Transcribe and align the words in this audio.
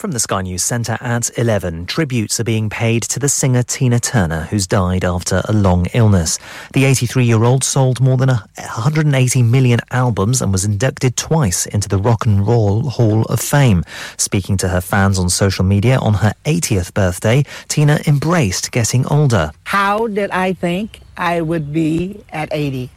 From 0.00 0.12
the 0.12 0.18
Sky 0.18 0.40
News 0.40 0.62
Centre 0.62 0.96
at 1.02 1.30
11, 1.38 1.84
tributes 1.84 2.40
are 2.40 2.44
being 2.44 2.70
paid 2.70 3.02
to 3.02 3.18
the 3.18 3.28
singer 3.28 3.62
Tina 3.62 4.00
Turner, 4.00 4.44
who's 4.44 4.66
died 4.66 5.04
after 5.04 5.42
a 5.44 5.52
long 5.52 5.88
illness. 5.92 6.38
The 6.72 6.86
83 6.86 7.26
year 7.26 7.44
old 7.44 7.62
sold 7.62 8.00
more 8.00 8.16
than 8.16 8.30
180 8.30 9.42
million 9.42 9.78
albums 9.90 10.40
and 10.40 10.52
was 10.52 10.64
inducted 10.64 11.18
twice 11.18 11.66
into 11.66 11.86
the 11.86 11.98
Rock 11.98 12.24
and 12.24 12.46
Roll 12.46 12.88
Hall 12.88 13.24
of 13.24 13.40
Fame. 13.40 13.84
Speaking 14.16 14.56
to 14.56 14.70
her 14.70 14.80
fans 14.80 15.18
on 15.18 15.28
social 15.28 15.66
media 15.66 15.98
on 15.98 16.14
her 16.14 16.32
80th 16.46 16.94
birthday, 16.94 17.44
Tina 17.68 18.00
embraced 18.06 18.72
getting 18.72 19.04
older. 19.08 19.50
How 19.64 20.06
did 20.06 20.30
I 20.30 20.54
think 20.54 21.00
I 21.18 21.42
would 21.42 21.74
be 21.74 22.24
at 22.30 22.48
80? 22.52 22.88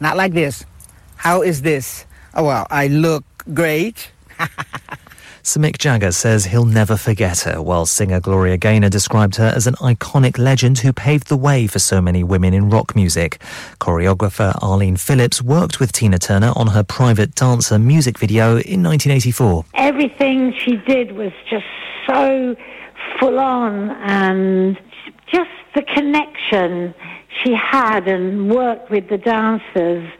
Not 0.00 0.16
like 0.16 0.32
this. 0.32 0.64
How 1.14 1.40
is 1.42 1.62
this? 1.62 2.04
Oh, 2.34 2.42
well, 2.42 2.66
I 2.68 2.88
look 2.88 3.22
great. 3.54 4.10
Sir 5.48 5.60
Mick 5.60 5.78
Jagger 5.78 6.12
says 6.12 6.44
he'll 6.44 6.66
never 6.66 6.94
forget 6.94 7.40
her, 7.40 7.62
while 7.62 7.86
singer 7.86 8.20
Gloria 8.20 8.58
Gaynor 8.58 8.90
described 8.90 9.36
her 9.36 9.50
as 9.56 9.66
an 9.66 9.76
iconic 9.76 10.36
legend 10.36 10.80
who 10.80 10.92
paved 10.92 11.28
the 11.28 11.38
way 11.38 11.66
for 11.66 11.78
so 11.78 12.02
many 12.02 12.22
women 12.22 12.52
in 12.52 12.68
rock 12.68 12.94
music. 12.94 13.40
Choreographer 13.80 14.62
Arlene 14.62 14.96
Phillips 14.96 15.40
worked 15.40 15.80
with 15.80 15.90
Tina 15.90 16.18
Turner 16.18 16.52
on 16.54 16.66
her 16.66 16.82
Private 16.82 17.34
Dancer 17.34 17.78
music 17.78 18.18
video 18.18 18.58
in 18.58 18.82
1984. 18.82 19.64
Everything 19.72 20.52
she 20.52 20.76
did 20.86 21.12
was 21.12 21.32
just 21.48 21.64
so 22.06 22.54
full 23.18 23.38
on 23.38 23.88
and 24.02 24.78
just 25.32 25.48
the 25.74 25.80
connection 25.80 26.94
she 27.42 27.54
had 27.54 28.06
and 28.06 28.50
worked 28.50 28.90
with 28.90 29.08
the 29.08 29.16
dancers 29.16 30.12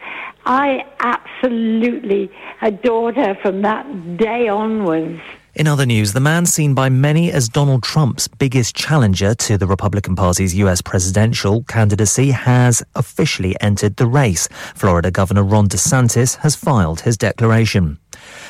I 0.51 0.83
absolutely 1.01 2.31
adored 2.63 3.17
her 3.17 3.35
from 3.43 3.61
that 3.63 4.17
day 4.17 4.49
onwards. 4.49 5.21
In 5.59 5.67
other 5.67 5.87
news, 5.87 6.13
the 6.13 6.21
man 6.21 6.47
seen 6.47 6.73
by 6.73 6.89
many 6.89 7.33
as 7.33 7.49
Donald 7.49 7.83
Trump's 7.83 8.29
biggest 8.29 8.77
challenger 8.77 9.35
to 9.35 9.59
the 9.59 9.67
Republican 9.67 10.15
Party's 10.15 10.55
U.S. 10.55 10.81
presidential 10.81 11.65
candidacy 11.65 12.31
has 12.31 12.81
officially 12.95 13.57
entered 13.61 13.97
the 13.97 14.07
race. 14.07 14.47
Florida 14.77 15.11
Governor 15.11 15.43
Ron 15.43 15.69
DeSantis 15.69 16.37
has 16.37 16.55
filed 16.55 17.01
his 17.01 17.17
declaration. 17.17 17.99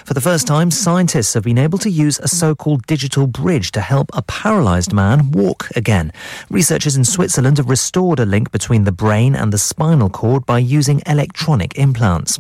For 0.05 0.13
the 0.13 0.21
first 0.21 0.47
time, 0.47 0.71
scientists 0.71 1.33
have 1.33 1.45
been 1.45 1.57
able 1.57 1.79
to 1.79 1.89
use 1.89 2.19
a 2.19 2.29
so-called 2.29 2.87
digital 2.87 3.27
bridge 3.27 3.73
to 3.73 3.81
help 3.81 4.11
a 4.13 4.21
paralyzed 4.21 4.93
man 4.93 5.31
walk 5.31 5.71
again. 5.77 6.13
Researchers 6.51 6.99
in 6.99 7.07
Switzerland 7.07 7.57
have 7.57 7.71
restored 7.71 8.21
a 8.21 8.27
link 8.27 8.53
between 8.53 8.85
the 8.85 8.93
brain 8.93 9.35
and 9.35 9.51
the 9.51 9.57
spinal 9.57 10.11
cord 10.11 10.45
by 10.45 10.59
using 10.59 11.01
electronic 11.07 11.79
implants. 11.79 12.39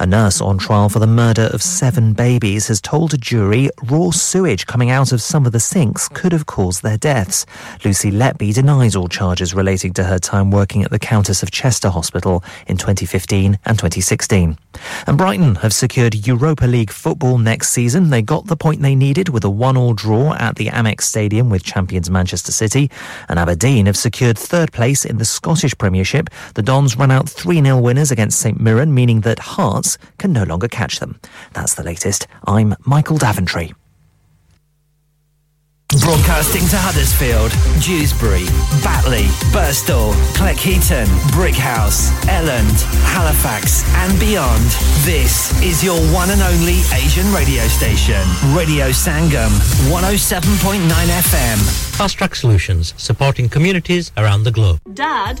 A 0.00 0.06
nurse 0.06 0.40
on 0.40 0.58
trial 0.58 0.88
for 0.88 1.00
the 1.00 1.08
murder 1.08 1.50
of 1.52 1.60
seven 1.60 2.12
babies 2.12 2.68
has 2.68 2.80
told 2.80 3.12
a 3.14 3.18
jury 3.18 3.68
raw 3.90 4.10
sewage 4.10 4.64
coming 4.64 4.90
out 4.90 5.10
of 5.10 5.20
some 5.20 5.44
of 5.44 5.50
the 5.50 5.58
sinks 5.58 6.08
could 6.08 6.30
have 6.30 6.46
caused 6.46 6.84
their 6.84 6.96
deaths. 6.96 7.44
Lucy 7.84 8.12
Letby 8.12 8.54
denies 8.54 8.94
all 8.94 9.08
charges 9.08 9.54
relating 9.54 9.92
to 9.94 10.04
her 10.04 10.20
time 10.20 10.52
working 10.52 10.84
at 10.84 10.92
the 10.92 11.00
Countess 11.00 11.42
of 11.42 11.50
Chester 11.50 11.90
Hospital 11.90 12.44
in 12.68 12.76
2015 12.76 13.58
and 13.64 13.76
2016. 13.76 14.56
And 15.08 15.18
Brighton 15.18 15.56
have 15.56 15.74
secured 15.74 16.26
Europa 16.28 16.66
League 16.66 16.92
football 16.92 17.36
next 17.38 17.70
season. 17.70 18.10
They 18.10 18.22
got 18.22 18.46
the 18.46 18.56
point 18.56 18.82
they 18.82 18.94
needed 18.94 19.30
with 19.30 19.42
a 19.42 19.50
one-all 19.50 19.94
draw 19.94 20.34
at 20.34 20.54
the 20.54 20.66
Amex 20.66 21.00
Stadium 21.00 21.50
with 21.50 21.64
champions 21.64 22.08
Manchester 22.08 22.52
City. 22.52 22.88
And 23.28 23.40
Aberdeen 23.40 23.86
have 23.86 23.96
secured 23.96 24.38
third 24.38 24.70
place 24.70 25.04
in 25.04 25.18
the 25.18 25.24
Scottish 25.24 25.76
Premiership. 25.76 26.30
The 26.54 26.62
Dons 26.62 26.96
ran 26.96 27.10
out 27.10 27.26
3-0 27.26 27.82
winners 27.82 28.12
against 28.12 28.38
St 28.38 28.60
Mirren, 28.60 28.94
meaning 28.94 29.22
that 29.22 29.40
Hearts 29.40 29.87
can 30.18 30.32
no 30.32 30.42
longer 30.42 30.68
catch 30.68 30.98
them. 31.00 31.18
That's 31.54 31.74
the 31.74 31.84
latest. 31.84 32.26
I'm 32.46 32.74
Michael 32.84 33.16
Daventry. 33.16 33.72
Broadcasting 36.04 36.68
to 36.68 36.76
Huddersfield, 36.76 37.50
Dewsbury, 37.80 38.44
Batley, 38.84 39.24
Birstall, 39.56 40.12
Cleckheaton, 40.36 41.08
Brighouse, 41.32 42.10
Elland, 42.28 42.76
Halifax, 43.08 43.82
and 43.96 44.12
beyond. 44.20 44.64
This 45.08 45.50
is 45.62 45.82
your 45.82 45.96
one 46.12 46.28
and 46.28 46.42
only 46.42 46.84
Asian 46.92 47.24
radio 47.32 47.64
station, 47.68 48.20
Radio 48.52 48.90
Sangam, 48.90 49.48
107.9 49.88 50.84
FM. 50.92 51.56
Fast 51.96 52.18
Track 52.18 52.34
Solutions, 52.34 52.92
supporting 52.98 53.48
communities 53.48 54.12
around 54.18 54.42
the 54.42 54.52
globe. 54.52 54.78
Dad, 54.92 55.40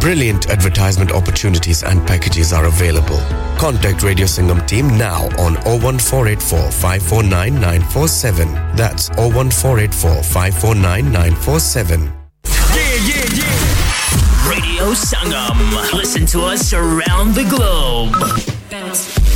Brilliant 0.00 0.50
advertisement 0.50 1.12
opportunities 1.12 1.82
and 1.82 2.06
packages 2.06 2.52
are 2.52 2.66
available. 2.66 3.18
Contact 3.58 4.02
Radio 4.02 4.26
Sangam 4.26 4.66
team 4.66 4.88
now 4.98 5.24
on 5.38 5.54
01484 5.64 6.70
549947. 6.70 8.52
That's 8.76 9.08
01484 9.10 10.22
549947. 10.22 12.12
Yeah, 12.44 12.94
yeah, 13.06 13.24
yeah. 13.34 14.50
Radio 14.50 14.92
Sangam. 14.92 15.92
Listen 15.92 16.26
to 16.26 16.42
us 16.42 16.72
around 16.72 17.34
the 17.34 17.44
globe. 17.48 18.14
Bounce. 18.70 19.35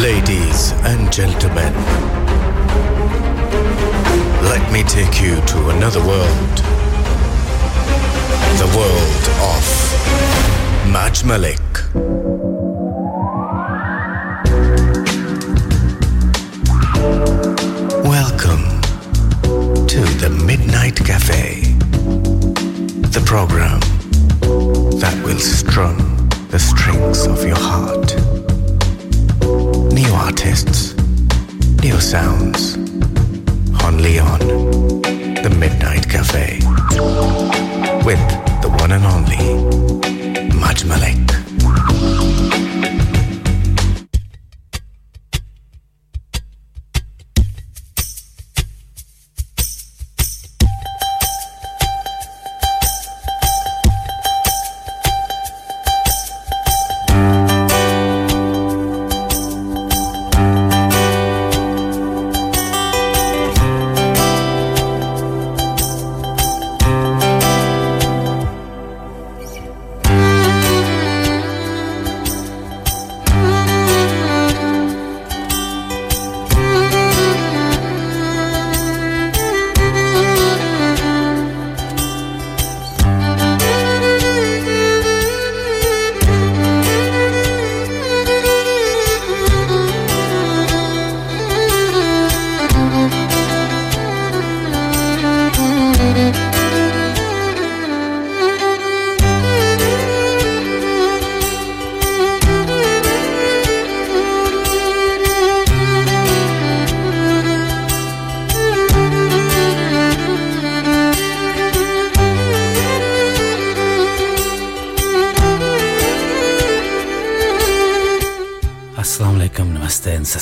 Ladies 0.00 0.72
and 0.84 1.12
gentlemen, 1.12 1.72
let 4.42 4.72
me 4.72 4.82
take 4.82 5.20
you 5.20 5.40
to 5.46 5.70
another 5.70 6.00
world. 6.00 6.56
The 8.58 8.66
world 8.76 9.24
of 9.52 10.92
Maj 10.92 11.24
Malik. 11.24 11.60
Welcome 18.04 18.75
to 19.96 20.02
the 20.18 20.28
Midnight 20.44 20.96
Cafe, 20.96 21.62
the 23.16 23.22
program 23.24 23.80
that 25.00 25.18
will 25.24 25.38
strum 25.38 25.96
the 26.50 26.58
strings 26.58 27.26
of 27.26 27.42
your 27.42 27.56
heart. 27.56 28.14
New 29.94 30.12
artists, 30.12 30.94
new 31.82 31.98
sounds, 31.98 32.76
only 33.86 34.18
on 34.18 34.40
the 35.44 35.56
Midnight 35.58 36.06
Cafe 36.06 36.58
with 38.04 38.20
the 38.60 38.68
one 38.78 38.92
and 38.92 39.06
only 39.06 39.44
Maj 40.60 40.84
Malik. 40.84 41.26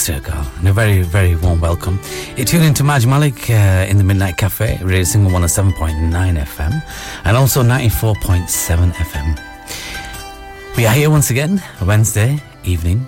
Circle 0.05 0.45
and 0.59 0.69
a 0.69 0.73
very, 0.75 1.01
very 1.01 1.35
warm 1.35 1.61
welcome. 1.63 1.99
You 2.37 2.45
tune 2.45 2.63
in 2.63 2.75
to 2.75 2.85
Maj 2.85 3.07
Malik 3.07 3.49
uh, 3.49 3.87
in 3.89 3.97
the 3.97 4.05
Midnight 4.05 4.37
Cafe, 4.37 4.79
Radio 4.83 5.01
Sangam 5.01 5.31
107.9 5.31 6.45
FM 6.45 6.83
and 7.25 7.37
also 7.39 7.63
94.7 7.63 8.93
FM. 8.93 10.77
We 10.77 10.85
are 10.85 10.93
here 10.93 11.09
once 11.09 11.31
again, 11.31 11.63
Wednesday 11.87 12.39
evening. 12.65 13.01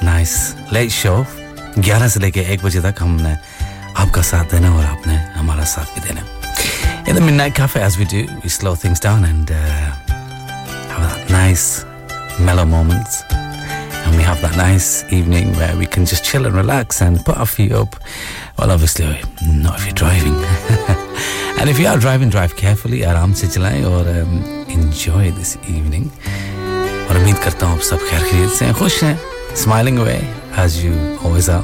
A 0.00 0.02
nice 0.02 0.54
late 0.72 0.90
show. 0.90 1.26
11 1.76 2.08
से 2.08 2.20
लेके 2.20 2.44
1 2.56 2.64
बजे 2.64 2.80
तक 2.80 3.02
हमने 3.02 3.36
आपका 4.00 4.22
saath 4.30 4.50
dena 4.50 4.72
aur 4.72 4.84
आपने 4.84 5.16
hamara 5.36 5.66
saath 5.66 5.92
bhi 5.94 6.00
dena. 6.08 6.24
In 7.08 7.14
the 7.14 7.20
Midnight 7.20 7.54
Cafe, 7.54 7.78
as 7.80 7.98
we 7.98 8.06
do, 8.06 8.26
we 8.42 8.48
slow 8.48 8.74
things 8.74 9.00
down 9.00 9.24
and 9.24 9.50
uh, 9.50 9.54
have 9.54 11.02
that 11.04 11.30
nice 11.30 11.84
mellow 12.40 12.64
moments 12.64 13.22
and 14.09 14.15
we 14.15 14.23
have 14.23 14.41
that 14.41 14.55
nice 14.57 15.03
evening 15.11 15.53
where 15.57 15.75
we 15.77 15.85
can 15.85 16.05
just 16.05 16.23
chill 16.23 16.45
and 16.45 16.55
relax 16.55 17.01
and 17.01 17.23
put 17.25 17.37
our 17.37 17.45
feet 17.45 17.71
up. 17.71 17.95
Well, 18.57 18.71
obviously, 18.71 19.05
not 19.45 19.79
if 19.79 19.85
you're 19.85 19.93
driving. 19.93 20.35
and 21.59 21.69
if 21.69 21.79
you 21.79 21.87
are 21.87 21.97
driving, 21.97 22.29
drive 22.29 22.55
carefully, 22.55 23.03
आराम 23.03 23.33
से 23.33 23.47
चलाएं 23.47 23.83
और 23.83 24.05
um, 24.23 24.69
enjoy 24.69 25.31
this 25.39 25.57
evening. 25.69 26.09
और 27.09 27.17
उम्मीद 27.17 27.37
करता 27.43 27.65
हूँ 27.65 27.75
आप 27.77 27.81
सब 27.83 28.07
खैर 28.09 28.23
खैरियत 28.29 28.49
से 28.59 28.65
हैं, 28.65 28.73
खुश 28.75 29.03
हैं, 29.03 29.19
smiling 29.55 29.99
away 30.05 30.21
as 30.63 30.81
you 30.83 30.93
always 31.23 31.49
are. 31.49 31.63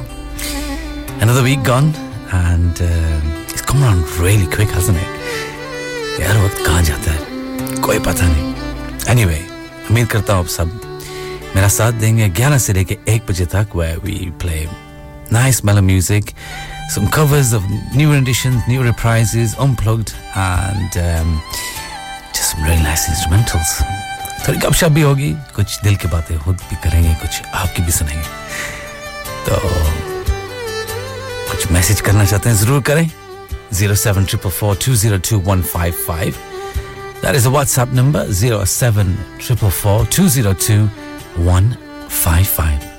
Another 1.20 1.42
week 1.42 1.62
gone 1.64 1.92
and 2.32 2.80
um, 2.82 3.32
it's 3.48 3.62
come 3.62 3.82
around 3.82 4.08
really 4.18 4.46
quick, 4.56 4.70
hasn't 4.78 4.98
it? 4.98 5.20
यार 6.20 6.38
वक्त 6.44 6.64
कहाँ 6.66 6.82
जाता 6.82 7.12
है 7.12 7.80
कोई 7.82 7.98
पता 8.06 8.26
नहीं 8.28 8.50
Anyway, 9.12 9.40
उम्मीद 9.90 10.06
करता 10.08 10.32
हूँ 10.32 10.40
आप 10.44 10.48
सब 10.50 10.85
मेरा 11.55 11.67
साथ 11.67 11.91
देंगे 11.99 12.29
11 12.29 12.59
से 12.59 12.73
लेके 12.73 12.97
एक 13.09 13.21
बजे 13.29 13.45
तक 13.53 13.75
we 13.75 13.95
we 14.03 14.17
play 14.41 14.65
nice 15.33 15.63
mellow 15.65 15.81
music 15.81 16.31
some 16.95 17.07
covers 17.13 17.53
of 17.53 17.63
new 17.97 18.13
edition 18.13 18.61
new 18.69 18.83
reprises 18.83 19.55
unplugged 19.59 20.09
and 20.09 20.89
just 20.91 22.41
some 22.41 22.65
really 22.65 22.83
nice 22.83 23.05
instrumentals 23.09 23.79
थोड़ी 24.47 24.59
गपशप 24.59 24.91
भी 24.91 25.01
होगी, 25.01 25.31
कुछ 25.55 25.79
दिल 25.83 25.95
की 25.95 26.07
बातें 26.07 26.37
खुद 26.39 26.55
भी 26.69 26.75
करेंगे, 26.83 27.13
कुछ 27.21 27.41
आपकी 27.53 27.83
भी 27.83 27.91
सुनेंगे। 27.91 28.27
तो 29.45 29.55
कुछ 31.51 31.71
मैसेज 31.71 32.01
करना 32.01 32.25
चाहते 32.25 32.49
हैं, 32.49 32.55
ज़रूर 32.57 32.81
करें। 32.89 33.09
Zero 33.73 33.95
seven 33.95 34.25
triple 34.25 34.49
four 34.49 34.77
two 34.85 34.95
zero 34.95 35.17
two 35.29 35.39
one 35.47 35.61
five 35.73 35.93
five 36.07 36.35
that 37.23 37.35
is 37.35 37.47
a 37.47 37.51
WhatsApp 37.51 37.93
number 37.93 38.31
zero 38.31 38.63
seven 38.65 39.13
triple 39.45 39.69
four 39.81 40.05
two 40.15 40.27
zero 40.29 40.53
two 40.67 40.77
07444202155 41.37 42.96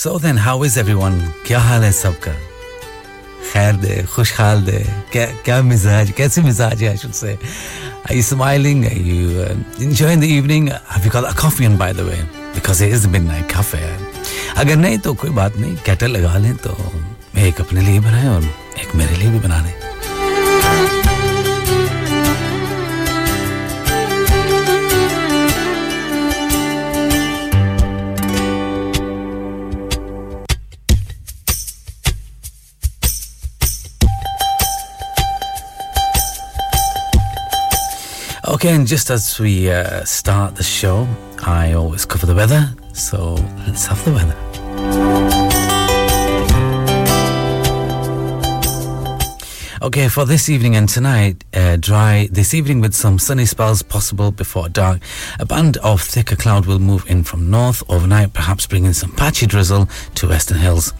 so 0.00 0.18
then 0.18 0.38
how 0.38 0.64
is 0.64 0.78
everyone 0.80 1.18
क्या 1.46 1.58
हाल 1.60 1.82
है 1.84 1.90
सबका? 1.92 2.32
खैर 3.52 3.76
दे, 3.76 3.96
खुशहाल 4.12 4.62
दे। 4.64 4.78
क्या 5.12 5.24
क्या 5.44 5.60
मिजाज, 5.62 6.10
कैसे 6.16 6.42
मिजाज 6.42 6.82
है 6.82 6.96
से 6.96 7.36
I 8.10 8.22
smiling 8.22 8.84
I 8.86 8.96
you 8.96 9.42
enjoy 9.82 10.16
the 10.16 10.24
evening 10.24 10.68
have 10.68 11.06
you 11.06 11.20
a 11.20 11.32
coffee 11.42 11.66
on 11.66 11.76
by 11.76 11.92
the 11.92 12.00
way 12.08 12.16
because 12.54 12.82
it 12.84 12.94
is 12.94 13.06
bin 13.08 13.26
night 13.26 13.52
cafe 13.52 13.80
अगर 14.56 14.76
नहीं 14.76 14.98
तो 14.98 15.14
कोई 15.14 15.30
बात 15.30 15.56
नहीं। 15.56 15.76
कैटल 15.86 16.10
लगा 16.16 16.36
लें 16.38 16.56
तो 16.56 16.76
एक 17.38 17.60
अपने 17.60 17.80
लिए 17.80 18.00
बनाए 18.00 18.28
और 18.28 18.44
एक 18.80 18.94
मेरे 18.96 19.16
लिए 19.16 19.30
भी 19.30 19.40
बना 19.40 19.62
लें। 19.62 19.74
Okay, 38.60 38.74
and 38.74 38.86
just 38.86 39.08
as 39.08 39.40
we 39.40 39.70
uh, 39.70 40.04
start 40.04 40.54
the 40.54 40.62
show, 40.62 41.08
I 41.46 41.72
always 41.72 42.04
cover 42.04 42.26
the 42.26 42.34
weather, 42.34 42.74
so 42.92 43.32
let's 43.66 43.86
have 43.86 44.04
the 44.04 44.12
weather. 44.12 44.36
Okay, 49.80 50.08
for 50.08 50.26
this 50.26 50.50
evening 50.50 50.76
and 50.76 50.86
tonight, 50.86 51.42
uh, 51.54 51.76
dry 51.76 52.28
this 52.30 52.52
evening 52.52 52.82
with 52.82 52.92
some 52.92 53.18
sunny 53.18 53.46
spells 53.46 53.80
possible 53.80 54.30
before 54.30 54.68
dark. 54.68 55.00
A 55.38 55.46
band 55.46 55.78
of 55.78 56.02
thicker 56.02 56.36
cloud 56.36 56.66
will 56.66 56.80
move 56.80 57.08
in 57.08 57.24
from 57.24 57.48
north 57.48 57.82
overnight, 57.88 58.34
perhaps 58.34 58.66
bringing 58.66 58.92
some 58.92 59.12
patchy 59.12 59.46
drizzle 59.46 59.88
to 60.16 60.28
western 60.28 60.58
hills. 60.58 60.92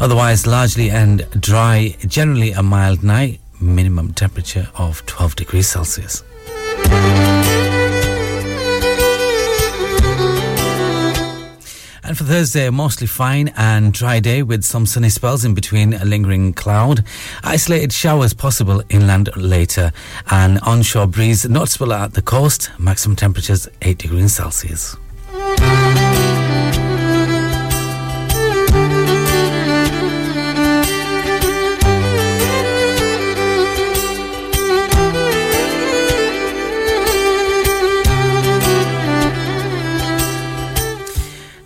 Otherwise, 0.00 0.48
largely 0.48 0.90
and 0.90 1.30
dry, 1.40 1.94
generally 2.08 2.50
a 2.50 2.62
mild 2.64 3.04
night, 3.04 3.38
minimum 3.60 4.12
temperature 4.14 4.68
of 4.74 5.06
12 5.06 5.36
degrees 5.36 5.68
Celsius. 5.68 6.24
And 12.14 12.18
for 12.18 12.24
Thursday, 12.24 12.70
mostly 12.70 13.08
fine 13.08 13.52
and 13.56 13.92
dry 13.92 14.20
day 14.20 14.44
with 14.44 14.62
some 14.62 14.86
sunny 14.86 15.08
spells 15.08 15.44
in 15.44 15.52
between 15.52 15.94
a 15.94 16.04
lingering 16.04 16.52
cloud. 16.52 17.02
Isolated 17.42 17.92
showers 17.92 18.32
possible 18.32 18.84
inland 18.88 19.30
later. 19.36 19.90
And 20.30 20.60
onshore 20.60 21.08
breeze 21.08 21.44
noticeable 21.44 21.92
at 21.92 22.14
the 22.14 22.22
coast. 22.22 22.70
Maximum 22.78 23.16
temperatures 23.16 23.66
8 23.82 23.98
degrees 23.98 24.34
Celsius. 24.34 24.96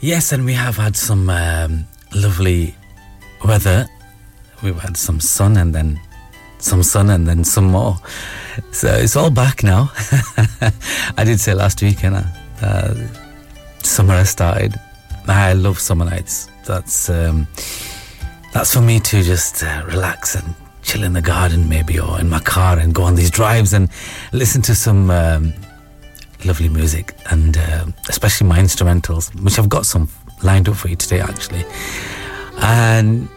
Yes, 0.09 0.33
and 0.33 0.47
we 0.47 0.55
have 0.55 0.79
had 0.79 0.97
some 0.97 1.29
um, 1.29 1.87
lovely 2.15 2.75
weather. 3.45 3.87
We've 4.62 4.81
had 4.81 4.97
some 4.97 5.21
sun 5.21 5.59
and 5.59 5.75
then 5.75 6.00
some 6.57 6.83
sun 6.83 7.11
and 7.11 7.29
then 7.29 7.45
some 7.45 7.67
more. 7.67 7.99
So 8.73 8.88
it's 8.88 9.17
all 9.17 9.31
back 9.31 9.62
now. 9.62 9.93
I 11.19 11.25
did 11.25 11.38
say 11.41 11.53
last 11.53 11.83
week, 11.83 12.05
and 12.05 12.25
uh, 12.62 12.95
summer 13.83 14.15
has 14.15 14.31
started. 14.31 14.81
I 15.27 15.53
love 15.53 15.79
summer 15.79 16.07
nights. 16.07 16.49
That's 16.65 17.11
um, 17.11 17.47
that's 18.55 18.73
for 18.73 18.81
me 18.81 19.00
to 19.00 19.23
just 19.23 19.62
uh, 19.62 19.85
relax 19.88 20.37
and 20.37 20.55
chill 20.81 21.05
in 21.05 21.12
the 21.12 21.21
garden, 21.21 21.69
maybe, 21.69 22.00
or 22.00 22.19
in 22.19 22.31
my 22.31 22.41
car, 22.41 22.79
and 22.79 22.95
go 22.95 23.03
on 23.03 23.15
these 23.15 23.31
drives 23.31 23.75
and 23.75 23.91
listen 24.33 24.62
to 24.62 24.75
some. 24.75 25.11
Um, 25.11 25.53
lovely 26.45 26.68
music 26.68 27.14
and 27.30 27.57
uh, 27.57 27.87
especially 28.09 28.47
my 28.47 28.59
instrumentals, 28.59 29.35
which 29.42 29.59
I've 29.59 29.68
got 29.68 29.87
some 29.87 30.09
lined 30.42 30.68
up 30.68 30.76
for 30.76 30.88
you 30.88 30.97
today 30.97 31.21
actually. 31.21 31.64
And 32.59 33.28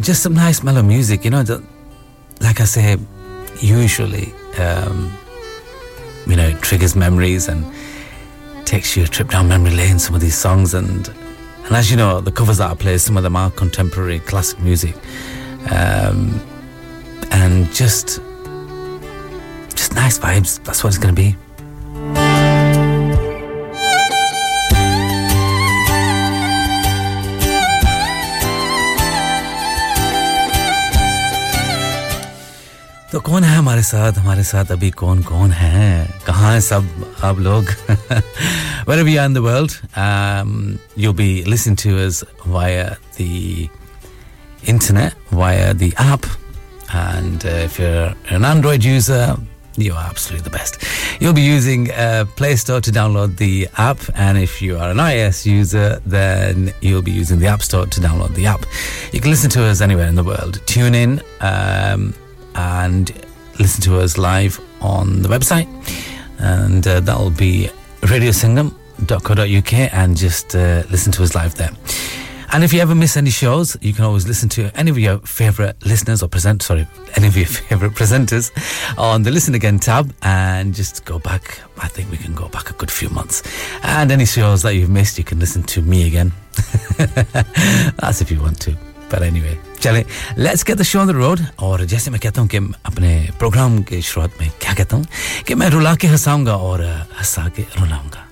just 0.00 0.22
some 0.22 0.34
nice 0.34 0.62
mellow 0.62 0.82
music, 0.82 1.24
you 1.24 1.30
know, 1.30 1.42
that, 1.42 1.62
like 2.40 2.60
I 2.60 2.64
say, 2.64 2.96
usually, 3.60 4.32
um, 4.58 5.12
you 6.26 6.36
know, 6.36 6.52
triggers 6.58 6.96
memories 6.96 7.48
and 7.48 7.64
takes 8.64 8.96
you 8.96 9.04
a 9.04 9.06
trip 9.06 9.28
down 9.28 9.48
memory 9.48 9.72
lane, 9.72 9.98
some 9.98 10.14
of 10.14 10.20
these 10.20 10.36
songs. 10.36 10.74
And, 10.74 11.08
and 11.64 11.76
as 11.76 11.90
you 11.90 11.96
know, 11.96 12.20
the 12.20 12.32
covers 12.32 12.58
that 12.58 12.70
I 12.70 12.74
play, 12.74 12.98
some 12.98 13.16
of 13.16 13.22
them 13.22 13.36
are 13.36 13.50
contemporary 13.50 14.20
classic 14.20 14.60
music. 14.60 14.96
Um, 15.70 16.40
and 17.30 17.72
just, 17.72 18.20
just 19.74 19.94
nice 19.94 20.18
vibes. 20.18 20.62
That's 20.64 20.82
what 20.82 20.88
it's 20.88 20.98
going 20.98 21.14
to 21.14 21.20
be. 21.20 21.36
तो 33.11 33.19
कौन 33.23 33.43
है 33.43 33.55
हमारे 33.55 33.81
साथ 33.83 34.17
हमारे 34.19 34.43
साथ 34.43 34.71
अभी 34.71 34.89
कौन 35.01 35.21
कौन 35.23 35.51
है 35.51 36.07
कहाँ 36.27 36.53
है 36.53 36.61
सब 36.61 36.87
आप 37.23 37.39
लोग 37.39 37.69
wherever 38.87 39.09
you 39.09 39.19
are 39.19 39.25
in 39.25 39.33
the 39.33 39.43
world 39.45 39.75
um, 39.95 40.79
you'll 40.95 41.19
be 41.19 41.43
listening 41.45 41.77
to 41.83 41.97
us 42.05 42.23
via 42.45 42.95
the 43.17 43.69
internet 44.65 45.13
via 45.31 45.73
the 45.73 45.93
app 45.97 46.25
and 46.93 47.45
uh, 47.45 47.49
if 47.67 47.79
you're 47.79 48.13
an 48.29 48.43
Android 48.43 48.83
user 48.83 49.37
you 49.77 49.93
are 49.93 50.05
absolutely 50.09 50.43
the 50.43 50.49
best. 50.49 50.83
You'll 51.21 51.33
be 51.33 51.41
using 51.41 51.91
uh, 51.91 52.25
Play 52.35 52.55
Store 52.55 52.81
to 52.81 52.91
download 52.91 53.37
the 53.37 53.67
app, 53.77 53.99
and 54.15 54.37
if 54.37 54.59
you 54.61 54.75
are 54.77 54.89
an 54.89 54.97
iOS 54.97 55.45
user, 55.45 56.01
then 56.03 56.73
you'll 56.81 57.03
be 57.03 57.11
using 57.11 57.37
the 57.39 57.45
App 57.47 57.61
Store 57.61 57.85
to 57.85 57.99
download 58.01 58.33
the 58.33 58.47
app. 58.47 58.65
You 59.13 59.21
can 59.21 59.29
listen 59.29 59.51
to 59.51 59.63
us 59.65 59.81
anywhere 59.81 60.07
in 60.07 60.15
the 60.15 60.23
world. 60.23 60.61
Tune 60.65 60.95
in, 60.95 61.21
um, 61.41 62.15
and 62.54 63.12
listen 63.58 63.82
to 63.82 63.98
us 63.98 64.18
live 64.18 64.60
on 64.80 65.22
the 65.22 65.28
website. 65.28 65.68
And 66.38 66.86
uh, 66.86 67.00
that'll 67.00 67.30
be 67.30 67.70
radiosangam.co.uk 68.00 69.72
and 69.94 70.16
just 70.16 70.54
uh, 70.54 70.82
listen 70.90 71.12
to 71.12 71.22
us 71.22 71.34
live 71.34 71.54
there. 71.54 71.70
And 72.54 72.62
if 72.62 72.74
you 72.74 72.80
ever 72.80 72.94
miss 72.94 73.16
any 73.16 73.30
shows, 73.30 73.78
you 73.80 73.94
can 73.94 74.04
always 74.04 74.28
listen 74.28 74.50
to 74.50 74.70
any 74.78 74.90
of 74.90 74.98
your 74.98 75.20
favourite 75.20 75.74
listeners 75.86 76.22
or 76.22 76.28
present, 76.28 76.62
sorry, 76.62 76.86
any 77.16 77.26
of 77.26 77.34
your 77.34 77.46
favourite 77.68 77.94
presenters 77.94 78.50
on 78.98 79.22
the 79.22 79.30
Listen 79.30 79.54
Again 79.54 79.78
tab 79.78 80.14
and 80.20 80.74
just 80.74 81.06
go 81.06 81.18
back. 81.18 81.60
I 81.78 81.88
think 81.88 82.10
we 82.10 82.18
can 82.18 82.34
go 82.34 82.48
back 82.48 82.68
a 82.68 82.74
good 82.74 82.90
few 82.90 83.08
months. 83.08 83.42
And 83.82 84.12
any 84.12 84.26
shows 84.26 84.60
that 84.62 84.74
you've 84.74 84.90
missed, 84.90 85.16
you 85.16 85.24
can 85.24 85.38
listen 85.38 85.62
to 85.62 85.80
me 85.80 86.06
again. 86.06 86.32
That's 86.98 88.20
if 88.20 88.30
you 88.30 88.38
want 88.38 88.60
to. 88.62 88.91
But 89.12 89.20
anyway, 89.20 89.78
चले 89.80 90.04
let's 90.38 90.64
get 90.64 90.76
the 90.76 90.82
show 90.82 91.00
on 91.00 91.06
the 91.06 91.10
road 91.10 91.40
और 91.58 91.84
जैसे 91.84 92.10
मैं 92.10 92.20
कहता 92.20 92.40
हूँ 92.40 92.48
कि 92.48 92.56
अपने 92.56 93.28
programme 93.38 93.82
के 93.82 94.02
शुरुआत 94.02 94.32
में 94.40 94.50
क्या 94.50 94.74
कहता 94.74 94.96
हूँ? 94.96 95.06
कि 95.46 95.54
मैं 95.54 95.68
रुला 95.70 95.94
के 95.94 96.06
हंसाऊँगा 96.06 96.56
और 96.56 96.84
हंसा 97.20 97.48
के 97.48 97.62
रुलाऊँगा। 97.62 98.28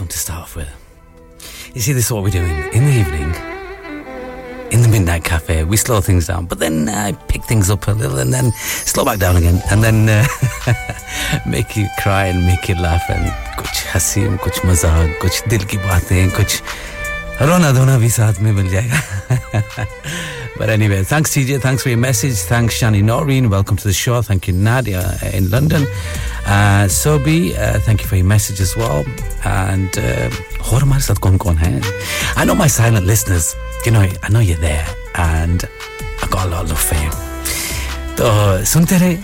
one 0.00 0.08
to 0.08 0.18
start 0.18 0.42
off 0.42 0.56
with? 0.56 0.68
You 1.74 1.80
see, 1.80 1.92
this 1.92 2.06
is 2.06 2.12
what 2.12 2.24
we 2.24 2.30
do 2.30 2.42
in, 2.42 2.72
in 2.72 2.84
the 2.84 2.92
evening, 2.92 3.34
in 4.70 4.82
the 4.82 4.88
Midnight 4.88 5.24
Cafe. 5.24 5.64
We 5.64 5.76
slow 5.76 6.00
things 6.00 6.26
down, 6.26 6.46
but 6.46 6.58
then 6.58 6.88
I 6.88 7.12
uh, 7.12 7.16
pick 7.28 7.44
things 7.44 7.70
up 7.70 7.86
a 7.88 7.92
little 7.92 8.18
and 8.18 8.32
then 8.32 8.52
slow 8.52 9.04
back 9.04 9.18
down 9.18 9.36
again, 9.36 9.60
and 9.70 9.82
then 9.82 10.08
uh, 10.08 10.26
make 11.46 11.76
you 11.76 11.86
cry 12.00 12.26
and 12.26 12.44
make 12.46 12.68
you 12.68 12.76
laugh 12.76 13.04
and 13.08 13.30
कुछ 13.56 13.86
हंसी 13.94 14.36
कुछ 14.36 14.64
मजाक 14.66 15.18
कुछ 15.22 15.48
दिल 15.48 15.64
की 15.64 15.78
बातें 15.78 16.30
कुछ 16.30 16.62
रोना 17.40 17.72
धोना 17.72 17.98
भी 17.98 18.10
साथ 18.10 18.40
में 18.44 18.52
मिल 18.52 18.68
जाएगा 18.68 19.00
But 20.60 20.70
anyway, 20.70 21.02
thanks 21.04 21.34
TJ, 21.34 21.60
thanks 21.60 21.82
for 21.82 21.90
your 21.90 21.98
message. 21.98 22.36
Thanks 22.36 22.80
Shani 22.80 23.02
Noreen, 23.02 23.50
welcome 23.50 23.76
to 23.76 23.84
the 23.88 23.92
show. 23.92 24.22
Thank 24.22 24.48
you 24.48 24.54
Nadia 24.54 25.02
in 25.32 25.50
London. 25.50 25.82
Uh, 26.46 26.86
Sobi, 26.88 27.54
uh, 27.58 27.78
thank 27.80 28.00
you 28.02 28.06
for 28.08 28.16
your 28.16 28.26
message 28.26 28.60
as 28.60 28.76
well. 28.76 29.04
And 29.44 29.90
और 30.72 30.82
हमारे 30.82 31.02
साथ 31.02 31.18
कौन 31.22 31.36
कौन 31.38 31.56
है? 31.58 31.80
I 32.36 32.44
know 32.44 32.54
my 32.54 32.66
silent 32.66 33.06
listeners, 33.06 33.54
you 33.84 33.92
know, 33.92 34.00
I 34.22 34.28
know 34.30 34.40
you're 34.40 34.58
there 34.58 34.86
and 35.14 35.64
I 36.22 36.26
got 36.28 36.46
a 36.46 36.50
lot 36.50 36.64
of 36.64 36.70
love 36.70 36.80
for 36.80 36.96
you. 37.04 37.10
तो 38.18 38.64
सुनते 38.64 38.98
रहे 38.98 39.16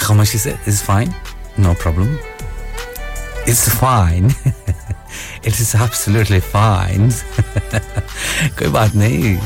खामोशी 0.00 0.38
से 0.38 0.58
is 0.66 0.82
fine, 0.82 1.14
no 1.56 1.74
problem. 1.74 2.18
It's 3.46 3.68
fine. 3.68 4.34
it 5.44 5.58
is 5.60 5.74
absolutely 5.74 6.40
fine. 6.40 7.10
कोई 8.58 8.68
बात 8.68 8.94
नहीं 8.94 9.36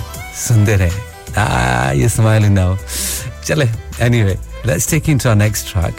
सुनते 0.46 0.76
रहे 0.76 1.08
Ah, 1.41 1.91
you're 1.91 2.10
smiling 2.10 2.54
now. 2.54 2.75
Chale. 3.45 3.65
Anyway, 4.02 4.38
let's 4.65 4.86
take 4.86 5.08
into 5.08 5.30
our 5.30 5.36
next 5.36 5.69
track. 5.69 5.93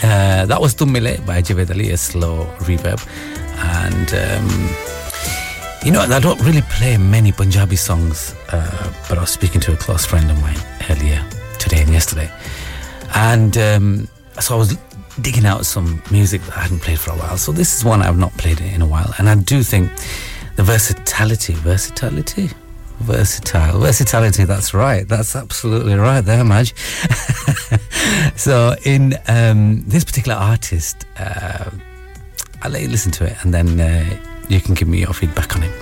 Uh, 0.00 0.46
that 0.46 0.60
was 0.60 0.76
Tummile 0.76 1.26
by 1.26 1.42
Javed 1.42 1.70
Ali, 1.72 1.90
a 1.90 1.96
slow 1.96 2.46
reverb. 2.60 3.00
And, 3.82 4.08
um, 4.14 4.48
you 5.84 5.90
know, 5.90 6.02
I 6.02 6.20
don't 6.20 6.40
really 6.42 6.62
play 6.62 6.96
many 6.96 7.32
Punjabi 7.32 7.74
songs, 7.74 8.36
uh, 8.52 8.92
but 9.08 9.18
I 9.18 9.22
was 9.22 9.30
speaking 9.30 9.60
to 9.62 9.72
a 9.72 9.76
close 9.76 10.06
friend 10.06 10.30
of 10.30 10.40
mine 10.40 10.60
earlier 10.88 11.20
today 11.58 11.82
and 11.82 11.90
yesterday. 11.90 12.30
And 13.16 13.58
um, 13.58 14.08
so 14.38 14.54
I 14.54 14.58
was 14.58 14.78
digging 15.20 15.46
out 15.46 15.66
some 15.66 16.00
music 16.12 16.42
that 16.42 16.56
I 16.56 16.60
hadn't 16.60 16.82
played 16.82 17.00
for 17.00 17.10
a 17.10 17.16
while. 17.16 17.38
So 17.38 17.50
this 17.50 17.76
is 17.76 17.84
one 17.84 18.02
I've 18.02 18.18
not 18.18 18.32
played 18.34 18.60
in 18.60 18.82
a 18.82 18.86
while. 18.86 19.12
And 19.18 19.28
I 19.28 19.34
do 19.34 19.64
think 19.64 19.90
the 20.54 20.62
versatility, 20.62 21.54
versatility, 21.54 22.50
Versatile. 23.00 23.78
Versatility, 23.78 24.44
that's 24.44 24.74
right. 24.74 25.06
That's 25.06 25.36
absolutely 25.36 25.94
right 25.94 26.20
there, 26.20 26.44
Maj. 26.44 26.74
so, 28.36 28.74
in 28.84 29.14
um, 29.28 29.82
this 29.86 30.04
particular 30.04 30.36
artist, 30.36 31.06
uh, 31.18 31.70
I'll 32.62 32.70
let 32.70 32.82
you 32.82 32.88
listen 32.88 33.12
to 33.12 33.24
it 33.24 33.36
and 33.42 33.54
then 33.54 33.80
uh, 33.80 34.16
you 34.48 34.60
can 34.60 34.74
give 34.74 34.88
me 34.88 34.98
your 35.00 35.12
feedback 35.12 35.56
on 35.56 35.62
it. 35.62 35.72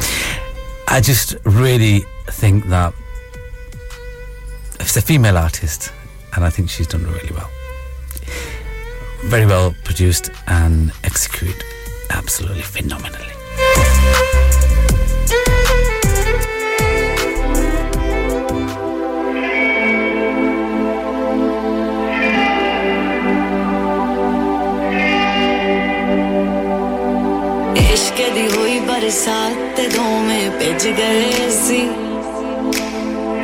I 0.89 1.01
just 1.01 1.35
really 1.45 2.05
think 2.27 2.67
that 2.67 2.93
it's 4.79 4.97
a 4.97 5.03
female 5.03 5.39
artist 5.39 5.93
and 6.35 6.45
I 6.45 6.51
think 6.51 6.71
she's 6.71 6.87
done 6.87 7.05
really 7.05 7.33
well. 7.33 7.51
Very 9.25 9.47
well 9.47 9.75
produced 9.85 10.31
and 10.47 10.93
executed 11.03 11.63
absolutely 12.11 12.63
phenomenally. 12.63 14.26
तेरे 29.07 29.15
साथ 29.15 29.59
ते 29.77 29.83
दो 29.89 30.03
में 30.03 30.59
भिज 30.59 30.85
गए 30.99 31.51
सी। 31.57 31.79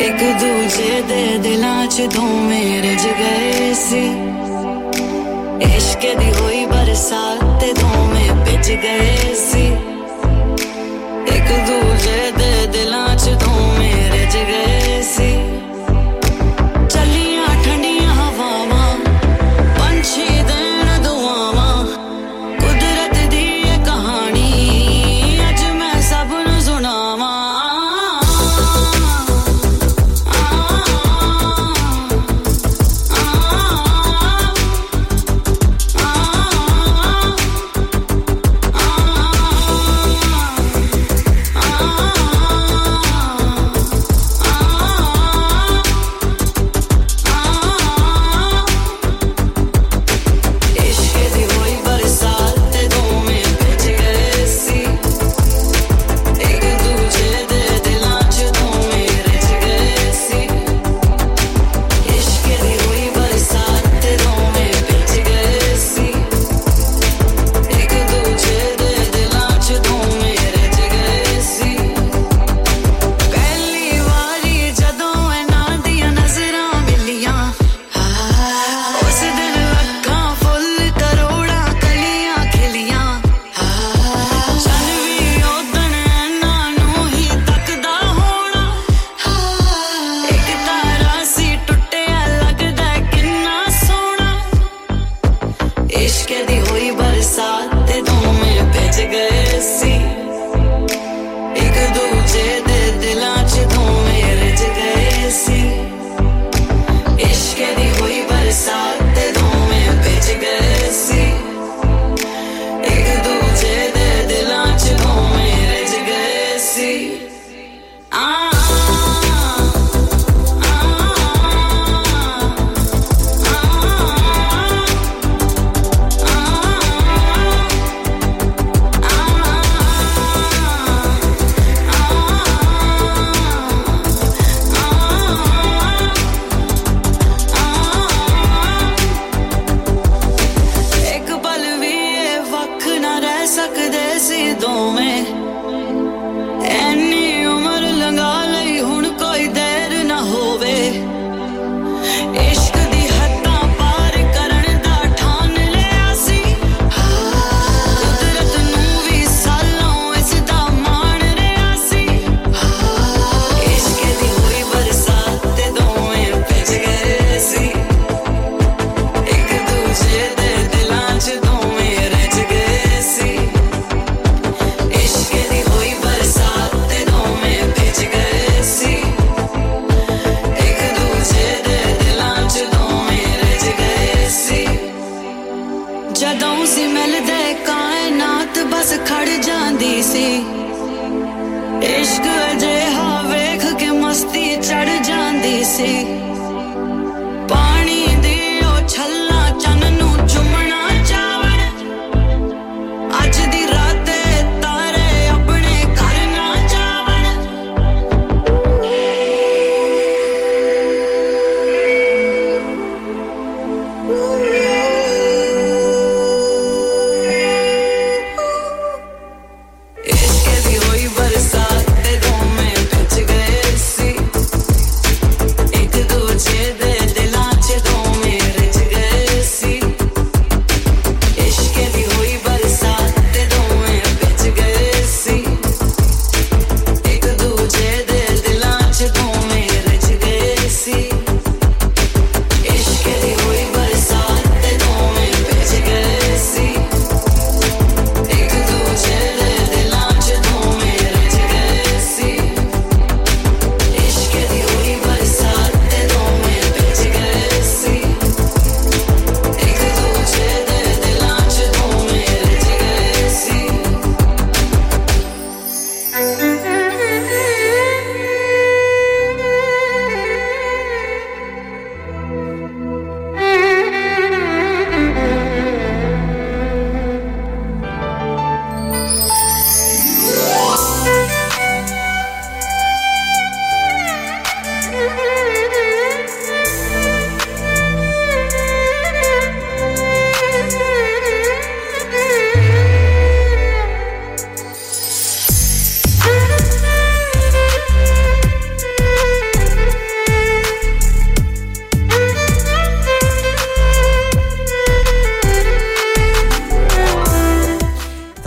एक 0.07 0.22
दूजे 0.40 0.94
दे 1.09 1.22
दिलां 1.38 1.87
च 1.87 2.07
दो 2.14 2.22
में 2.48 2.83
रज 2.83 3.05
गए 3.20 3.68
सी। 3.83 4.03
इश्क 5.66 6.07
दी 6.18 6.31
हुई 6.38 6.64
बरसात 6.66 7.44
ते 7.61 7.72
दो 7.79 7.92
में 8.11 8.42
भिज 8.44 8.70
गए 8.87 9.35
सी। 9.42 9.64
एक 11.37 11.55
दूजे 11.68 12.20
दे 12.40 12.53
दिलां 12.75 13.12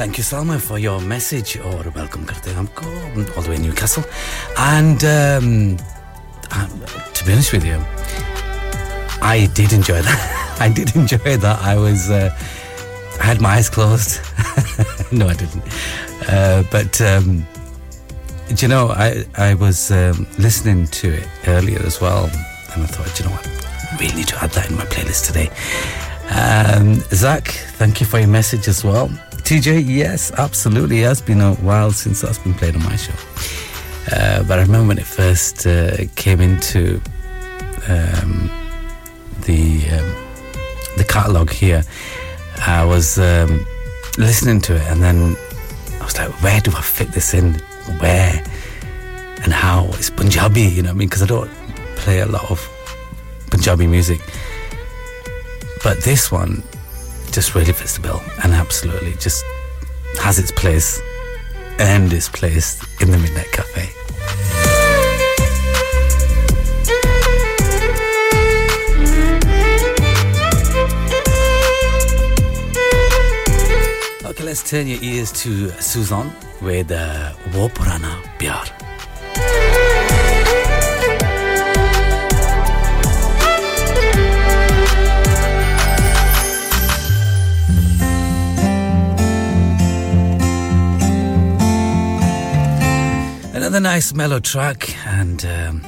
Thank 0.05 0.19
you, 0.19 0.23
Salma, 0.23 0.61
for 0.61 0.77
your 0.77 1.01
message 1.01 1.57
or 1.57 1.81
welcome 1.95 2.27
karte 2.27 2.55
all 2.55 3.41
the 3.41 3.49
way 3.49 3.55
in 3.55 3.63
Newcastle. 3.63 4.03
And 4.55 5.03
um, 5.03 5.77
uh, 6.51 6.67
to 7.15 7.25
be 7.25 7.31
honest 7.31 7.51
with 7.51 7.65
you, 7.65 7.83
I 9.19 9.49
did 9.55 9.73
enjoy 9.73 10.03
that. 10.03 10.57
I 10.61 10.71
did 10.71 10.95
enjoy 10.95 11.37
that. 11.37 11.59
I 11.59 11.75
was, 11.77 12.11
uh, 12.11 12.29
I 13.19 13.23
had 13.23 13.41
my 13.41 13.55
eyes 13.55 13.67
closed. 13.67 14.19
no, 15.11 15.27
I 15.27 15.33
didn't. 15.33 15.63
Uh, 16.29 16.63
but 16.69 17.01
um, 17.01 17.43
you 18.57 18.67
know, 18.67 18.89
I 18.89 19.25
I 19.35 19.55
was 19.55 19.89
um, 19.89 20.27
listening 20.37 20.85
to 21.01 21.13
it 21.15 21.27
earlier 21.47 21.81
as 21.81 21.99
well, 21.99 22.25
and 22.75 22.83
I 22.83 22.85
thought, 22.85 23.19
you 23.19 23.25
know 23.25 23.31
what, 23.31 23.47
I 23.47 23.97
really 23.99 24.17
need 24.17 24.27
to 24.27 24.43
add 24.43 24.51
that 24.51 24.69
in 24.69 24.77
my 24.77 24.85
playlist 24.85 25.25
today. 25.25 25.49
Um, 26.29 26.95
Zach, 27.11 27.47
thank 27.79 27.99
you 28.01 28.05
for 28.05 28.19
your 28.19 28.27
message 28.27 28.67
as 28.67 28.83
well. 28.83 29.09
TJ, 29.45 29.86
yes, 29.88 30.31
absolutely. 30.31 31.01
It 31.01 31.05
has 31.05 31.21
been 31.21 31.39
a 31.39 31.53
while 31.53 31.91
since 31.91 32.21
that's 32.21 32.39
been 32.39 32.55
played 32.55 32.75
on 32.75 32.84
my 32.84 32.95
show. 32.95 33.13
Uh, 34.12 34.41
but 34.41 34.58
I 34.58 34.63
remember 34.63 34.88
when 34.88 34.97
it 34.97 35.05
first 35.05 35.67
uh, 35.67 35.97
came 36.15 36.41
into 36.41 36.99
um, 37.88 38.49
the 39.41 39.88
um, 39.91 40.15
the 40.97 41.05
catalogue 41.08 41.51
here, 41.51 41.84
I 42.65 42.86
was 42.86 43.19
um, 43.19 43.63
listening 44.17 44.62
to 44.62 44.77
it, 44.77 44.81
and 44.88 45.03
then 45.03 45.36
I 46.01 46.05
was 46.05 46.17
like, 46.17 46.31
where 46.41 46.60
do 46.60 46.71
I 46.71 46.81
fit 46.81 47.10
this 47.10 47.36
in? 47.36 47.53
Where 47.99 48.43
and 49.43 49.53
how? 49.53 49.89
It's 49.89 50.10
Punjabi, 50.10 50.62
you 50.62 50.81
know 50.81 50.89
what 50.89 50.95
I 50.95 50.97
mean? 50.97 51.08
Because 51.08 51.21
I 51.21 51.27
don't 51.27 51.51
play 51.97 52.21
a 52.21 52.25
lot 52.25 52.49
of 52.49 52.67
Punjabi 53.51 53.86
music. 53.86 54.21
But 55.84 56.01
this 56.01 56.31
one 56.31 56.63
just 57.36 57.54
really 57.54 57.74
fits 57.74 57.98
the 57.98 58.02
bill 58.02 58.24
and 58.45 58.54
absolutely 58.54 59.12
just 59.15 59.43
has 60.21 60.39
its 60.39 60.54
place 60.54 61.02
and 61.80 62.13
its 62.13 62.30
place 62.30 62.82
in 63.02 63.12
the 63.12 63.17
Midnight 63.17 63.52
Cafe. 63.52 63.89
Okay, 74.30 74.43
let's 74.45 74.69
turn 74.69 74.88
your 74.88 75.04
ears 75.04 75.34
to 75.34 75.69
Suzanne 75.82 76.34
with 76.62 76.89
uh, 76.89 77.34
Wo 77.54 77.67
Purana 77.67 78.17
Pyar. 78.39 78.85
Another 93.64 93.80
nice 93.80 94.14
mellow 94.14 94.40
track, 94.40 94.94
and 95.06 95.44
um, 95.44 95.83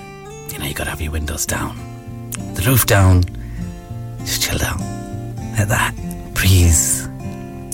you 0.51 0.59
know, 0.59 0.67
you 0.67 0.75
gotta 0.75 0.91
have 0.91 1.01
your 1.01 1.13
windows 1.13 1.47
down, 1.47 1.77
the 2.55 2.63
roof 2.67 2.87
down, 2.87 3.23
just 4.21 4.43
chill 4.43 4.59
down. 4.59 4.79
Let 5.59 5.69
that 5.69 5.95
breeze 6.35 7.09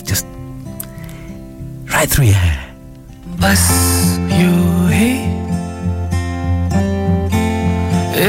just 0.04 0.26
right 1.94 2.08
through 2.08 2.26
your 2.26 2.34
hair. 2.34 2.64
बस 3.40 3.64
यूं 4.34 4.90
ही 4.90 5.12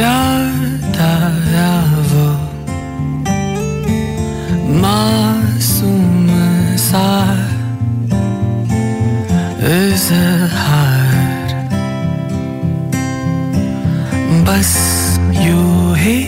याद 0.01 0.97
आया 1.05 1.71
वो 2.09 2.25
मासूम 4.81 6.29
सा 6.89 7.07
इजहार 9.77 10.82
बस 14.46 14.72
यूँ 15.44 15.96
ही 15.96 16.18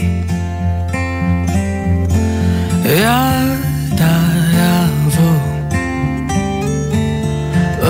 याद 3.01 4.01
आया 4.03 4.77
वो 5.15 5.31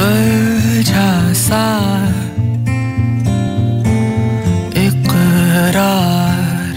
उलझा 0.01 1.11
सा 1.43 1.67
इकरार। 4.85 6.75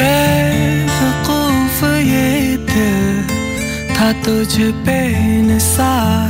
बेवकूफ़ 0.00 1.80
ये 2.12 2.28
दिल 2.72 3.08
था 3.94 4.08
तुझ 4.24 4.52
पे 4.86 4.98
Nisar 5.48 6.23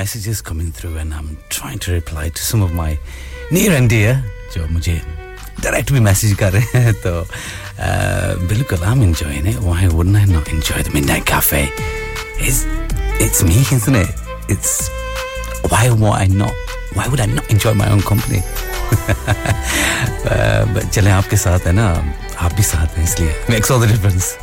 messages 0.00 0.40
coming 0.50 0.68
through 0.72 0.96
and 1.00 1.12
I'm 1.12 1.30
trying 1.54 1.78
to 1.86 1.92
reply 1.92 2.28
to 2.36 2.44
some 2.50 2.62
of 2.66 2.70
my 2.74 2.90
near 3.52 3.72
and 3.78 3.90
dear 3.92 4.14
जो 4.54 4.66
मुझे 4.66 5.00
डायरेक्ट 5.60 5.92
भी 5.92 6.00
मैसेज 6.00 6.34
कर 6.42 6.52
रहे 6.52 6.78
हैं 6.82 6.94
तो 7.06 7.12
बिल्कुल 8.48 8.82
I 8.84 8.92
am 8.92 9.02
enjoying 9.02 9.48
it 9.48 9.56
why 9.56 9.86
wouldn't 9.86 10.16
I 10.16 10.24
not 10.24 10.48
enjoy 10.48 10.82
the 10.82 10.94
midnight 10.94 11.24
cafe 11.28 11.62
is 12.46 12.64
it's 13.24 13.42
me 13.42 13.60
is 13.72 13.90
it 13.90 14.50
it's 14.50 14.90
why 15.66 15.88
would 15.88 16.10
I 16.14 16.26
not 16.26 16.94
why 16.94 17.08
would 17.08 17.20
I 17.20 17.26
not 17.26 17.50
enjoy 17.50 17.74
my 17.82 17.92
own 17.92 18.00
company 18.00 18.40
चले 20.88 21.10
आपके 21.10 21.36
साथ 21.36 21.66
है 21.66 21.72
ना? 21.72 21.88
आप 22.38 22.52
भी 22.54 22.62
साथ 22.62 22.98
हैं, 22.98 23.04
इसलिए 23.04 23.44
makes 23.50 23.70
all 23.70 23.86
the 23.86 23.90
difference 23.90 24.36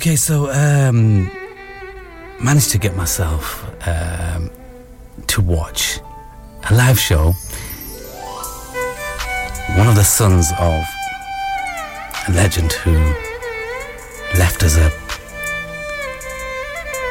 Okay, 0.00 0.16
so 0.16 0.50
um, 0.50 1.30
managed 2.42 2.70
to 2.70 2.78
get 2.78 2.96
myself 2.96 3.62
um, 3.86 4.50
to 5.26 5.42
watch 5.42 6.00
a 6.70 6.74
live 6.74 6.98
show. 6.98 7.32
One 9.76 9.88
of 9.88 9.96
the 9.96 10.02
sons 10.02 10.52
of 10.58 10.82
a 12.28 12.32
legend 12.32 12.72
who 12.72 12.92
left 14.38 14.62
us 14.62 14.78
a, 14.78 14.86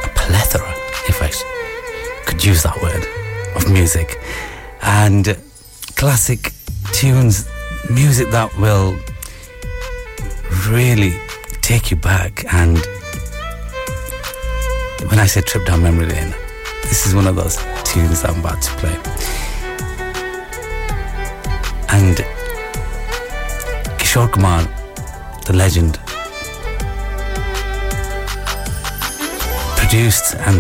a 0.06 0.10
plethora, 0.16 0.74
if 1.08 1.22
I 1.22 1.30
could 2.26 2.44
use 2.44 2.64
that 2.64 2.82
word, 2.82 3.06
of 3.56 3.72
music 3.72 4.20
and 4.82 5.38
classic 5.96 6.54
tunes, 6.92 7.48
music 7.92 8.32
that 8.32 8.52
will 8.58 8.98
really 10.68 11.29
take 11.70 11.92
you 11.92 11.98
back. 11.98 12.52
And 12.52 12.80
when 15.08 15.20
I 15.20 15.28
say 15.28 15.42
trip 15.42 15.68
down 15.68 15.84
memory 15.84 16.08
lane, 16.08 16.34
this 16.86 17.06
is 17.06 17.14
one 17.14 17.28
of 17.28 17.36
those 17.36 17.58
tunes 17.84 18.26
I'm 18.26 18.40
about 18.40 18.60
to 18.64 18.72
play. 18.82 18.96
And 21.90 22.18
Kishore 24.00 24.32
Kumar, 24.32 24.64
the 25.46 25.54
legend, 25.54 26.00
produced 29.78 30.34
and 30.38 30.58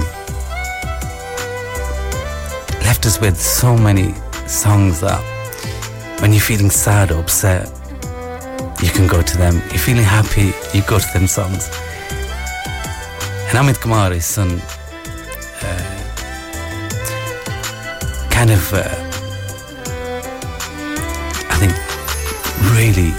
left 2.85 3.07
us 3.07 3.19
with 3.19 3.35
so 3.41 3.75
many 3.75 4.13
songs 4.45 5.01
that 5.01 5.19
when 6.21 6.33
you're 6.33 6.39
feeling 6.39 6.69
sad 6.69 7.11
or 7.11 7.21
upset, 7.21 7.78
you 8.81 8.89
can 8.89 9.07
go 9.07 9.21
to 9.21 9.37
them. 9.37 9.55
You're 9.69 9.79
feeling 9.79 10.03
happy, 10.03 10.53
you 10.73 10.83
go 10.83 10.99
to 10.99 11.07
them 11.13 11.27
songs. 11.27 11.69
And 13.49 13.57
Amit 13.57 13.81
Kumar, 13.81 14.11
his 14.11 14.25
son, 14.25 14.61
uh, 15.61 15.89
kind 18.29 18.51
of, 18.51 18.73
uh, 18.73 18.83
I 21.49 21.55
think, 21.59 21.73
really 22.77 23.11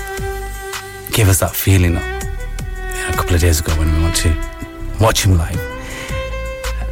gave 1.13 1.29
us 1.29 1.41
that 1.41 1.55
feeling 1.55 1.97
a 1.97 3.13
couple 3.13 3.35
of 3.35 3.41
days 3.41 3.61
ago 3.61 3.73
when 3.75 3.93
we 3.95 4.03
went 4.03 4.17
to 4.17 4.35
watch 5.01 5.25
him 5.27 5.37
live. 5.37 5.59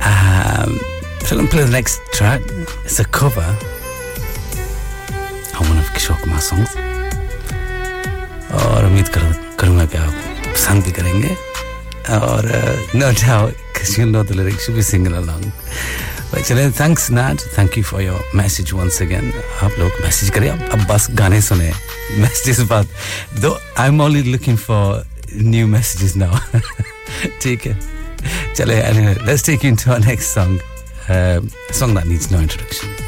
Um, 0.00 0.78
so 1.20 1.36
I'm 1.36 1.38
going 1.38 1.46
to 1.46 1.52
play 1.52 1.64
the 1.64 1.70
next 1.70 2.00
track. 2.12 2.42
It's 2.84 2.98
a 2.98 3.04
cover 3.04 3.40
of 5.58 5.68
one 5.68 5.78
of 5.78 5.84
Kishore 5.94 6.20
Kumar's 6.22 6.44
songs. 6.44 6.87
और 8.58 8.84
उम्मीद 8.86 9.08
कर, 9.08 9.32
करूँगा 9.58 9.84
कि 9.84 9.98
आप 9.98 10.14
पसंद 10.46 10.84
भी 10.84 10.92
करेंगे। 10.92 11.36
और 12.16 12.46
नो 12.94 13.10
डाउट 13.12 14.30
लिरिक्स 14.32 14.70
भी 14.70 14.82
सिंगल 14.82 15.12
अलॉन्ग 15.14 15.52
चले 16.38 16.70
thanks 16.70 17.10
not 17.10 17.40
thank 17.58 17.76
you 17.78 17.84
for 17.84 18.02
your 18.02 18.30
message 18.36 18.72
once 18.72 19.00
again 19.02 19.32
आप 19.62 19.78
लोग 19.78 20.00
मैसेज 20.02 20.30
करें 20.30 20.48
अब 20.50 20.60
अब 20.72 20.86
बस 20.86 21.06
गाने 21.18 21.40
सुने। 21.42 21.72
मैसेजेस 22.18 22.60
बात। 22.68 22.88
दो 23.40 23.58
I 23.78 23.88
am 23.88 24.00
only 24.00 24.22
looking 24.32 24.58
for 24.58 25.06
new 25.34 25.66
messages 25.66 26.16
now 26.16 26.36
ठीक 27.42 27.66
है। 27.66 27.78
चले 28.54 28.80
let's 28.92 29.44
take 29.46 29.64
into 29.76 29.96
next 30.06 30.34
song 30.34 30.60
song 31.78 31.98
that 31.98 32.06
needs 32.06 32.30
no 32.32 32.40
introduction 32.40 33.07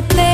se. 0.00 0.31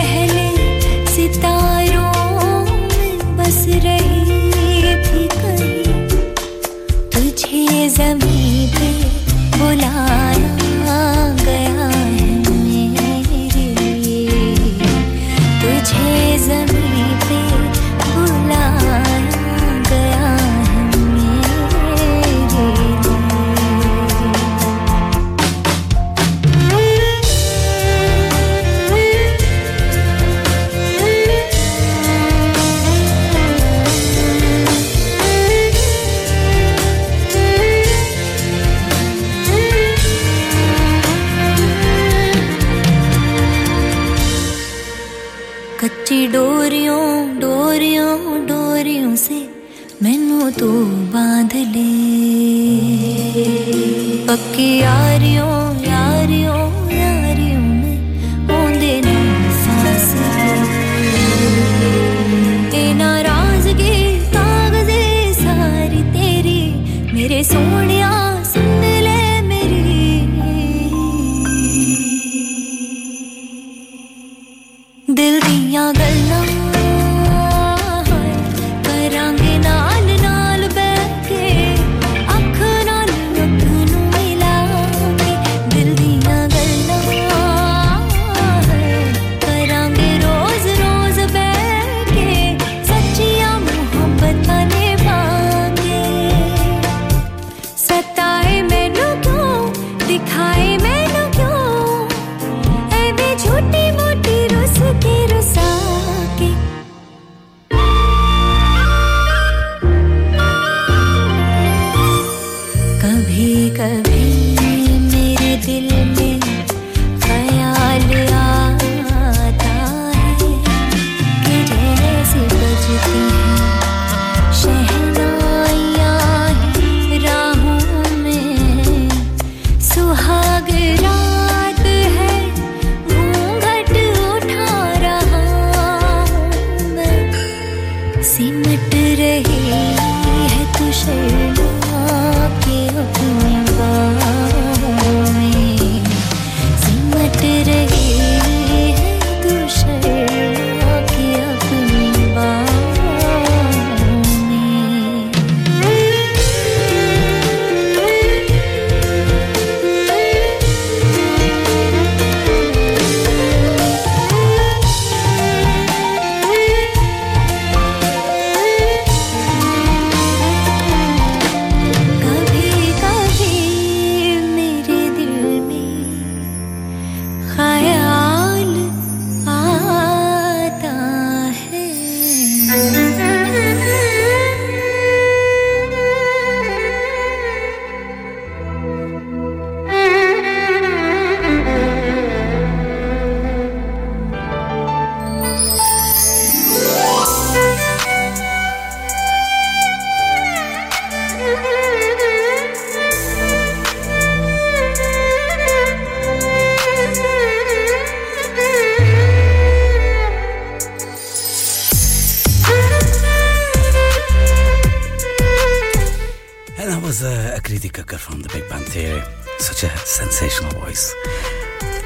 Uh, 217.59 217.61
Akriti 217.61 217.91
Kakkar 217.91 218.19
from 218.19 218.43
the 218.43 218.49
Big 218.49 218.69
Band 218.69 218.85
Theory. 218.87 219.23
Such 219.59 219.85
a 219.85 219.97
sensational 220.07 220.73
voice. 220.81 221.15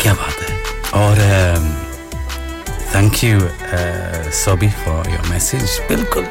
क्या 0.02 0.14
बात 0.14 0.40
है 0.42 0.56
और 0.92 1.18
thank 2.94 3.24
you 3.24 3.40
सोबी 4.32 4.68
for 4.84 5.10
your 5.10 5.28
message 5.30 5.78
बिल्कुल 5.88 6.26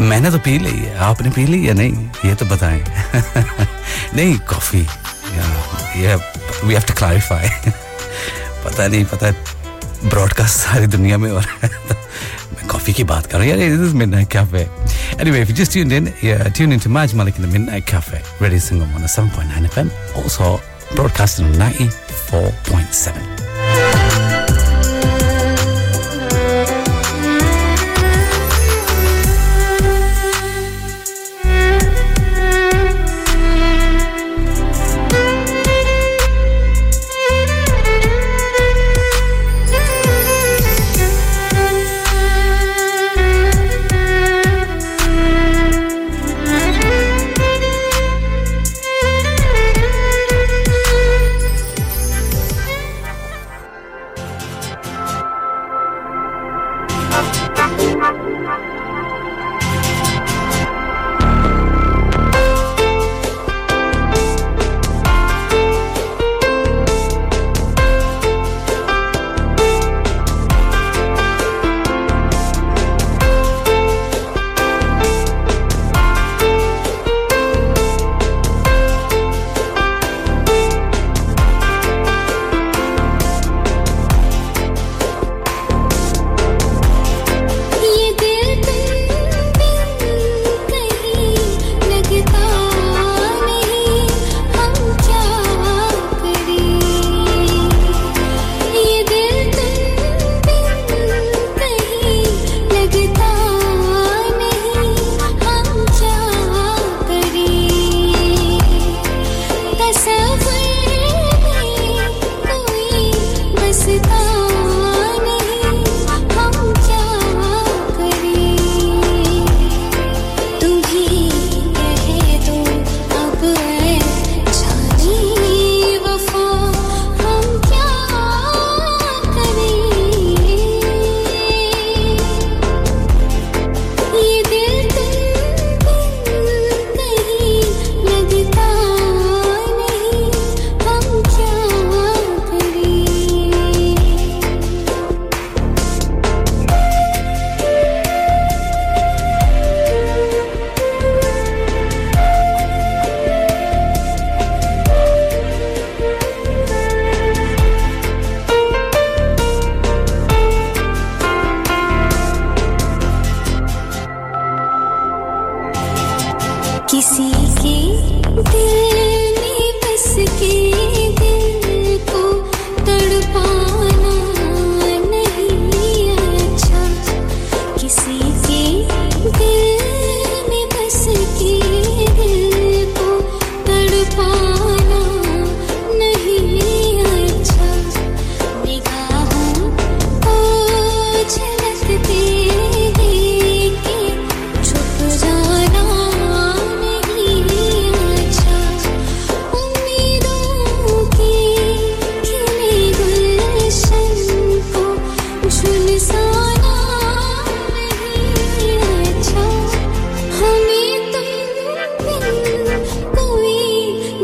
मैंने 0.00 0.30
तो 0.30 0.38
पी 0.38 0.58
ली 0.58 0.70
है 0.70 0.96
आपने 0.96 1.30
पी 1.30 1.46
ली 1.46 1.68
या 1.68 1.74
नहीं 1.74 2.08
ये 2.24 2.34
तो 2.34 2.46
बताएँ 2.46 2.84
नहीं 4.14 4.38
कॉफ़ी 4.38 4.80
ये 4.80 6.14
वी 6.64 6.74
हैव 6.74 6.82
टू 6.82 6.94
क्लैरिफाई 6.94 7.48
पता 8.64 8.88
नहीं 8.88 9.04
पता 9.04 9.30
ब्रॉडकास्ट 10.08 10.58
सारी 10.58 10.86
दुनिया 10.86 11.18
में 11.18 11.30
हो 11.30 11.38
रहा 11.38 11.66
है 11.66 11.70
मैं 12.52 12.66
कॉफ़ी 12.68 12.92
की 12.92 13.04
बात 13.04 13.26
कर 13.26 13.38
रहा 13.38 13.46
हूँ 13.46 13.58
यार 13.58 13.78
this 13.78 13.94
is 13.94 14.24
cafe 14.32 14.68
Anyway, 15.22 15.40
if 15.40 15.48
you 15.48 15.54
just 15.54 15.70
tuned 15.70 15.92
in, 15.92 16.12
yeah, 16.20 16.42
tune 16.48 16.72
into 16.72 16.88
Maj 16.88 17.14
Malik 17.14 17.36
in 17.36 17.42
the 17.42 17.46
Midnight 17.46 17.86
Cafe, 17.86 18.20
Radio 18.40 18.58
Sangam 18.58 18.92
on 18.92 19.02
7.9 19.02 19.46
FM, 19.68 20.16
also 20.16 20.60
broadcasting 20.96 21.44
on 21.44 21.52
94.7. 21.52 23.41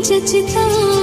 जचता 0.09 0.98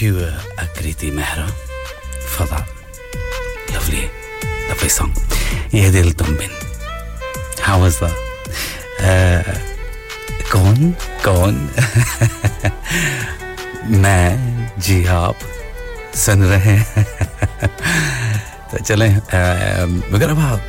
you, 0.00 0.16
uh, 0.16 0.40
Akriti 0.56 1.10
Mehra, 1.12 1.50
for 2.30 2.46
that 2.46 2.66
lovely, 3.74 4.08
lovely 4.68 4.88
song. 4.88 5.12
Ye 5.70 5.90
Dil 5.90 6.12
Tum 6.12 6.34
Bin. 6.38 6.50
How 7.58 7.80
was 7.80 7.98
that? 8.00 8.16
Uh, 9.00 9.42
कौन 10.52 10.92
कौन 11.24 11.54
मैं 14.00 14.78
जी 14.80 15.04
आप 15.04 15.36
सुन 16.24 16.44
रहे 16.44 16.76
हैं 16.76 17.04
तो 18.70 18.78
चलें 18.78 19.20
um, 19.20 20.00
we've 20.10 20.20
got 20.20 20.30
about 20.30 20.60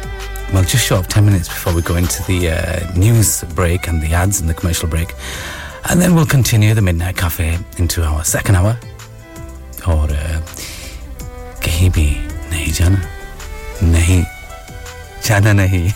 well 0.51 0.63
just 0.63 0.85
short 0.85 0.99
of 1.01 1.07
10 1.07 1.25
minutes 1.25 1.47
before 1.47 1.73
we 1.73 1.81
go 1.81 1.95
into 1.95 2.23
the 2.23 2.49
uh, 2.49 2.97
news 2.97 3.43
break 3.55 3.87
and 3.87 4.01
the 4.01 4.13
ads 4.13 4.41
and 4.41 4.49
the 4.49 4.53
commercial 4.53 4.89
break 4.89 5.15
and 5.89 6.01
then 6.01 6.13
we'll 6.15 6.25
continue 6.25 6.73
the 6.73 6.81
midnight 6.81 7.15
cafe 7.15 7.57
into 7.77 8.03
our 8.03 8.23
second 8.25 8.55
hour 8.55 8.77
ज़्यादा 15.32 15.52
नहीं। 15.52 15.88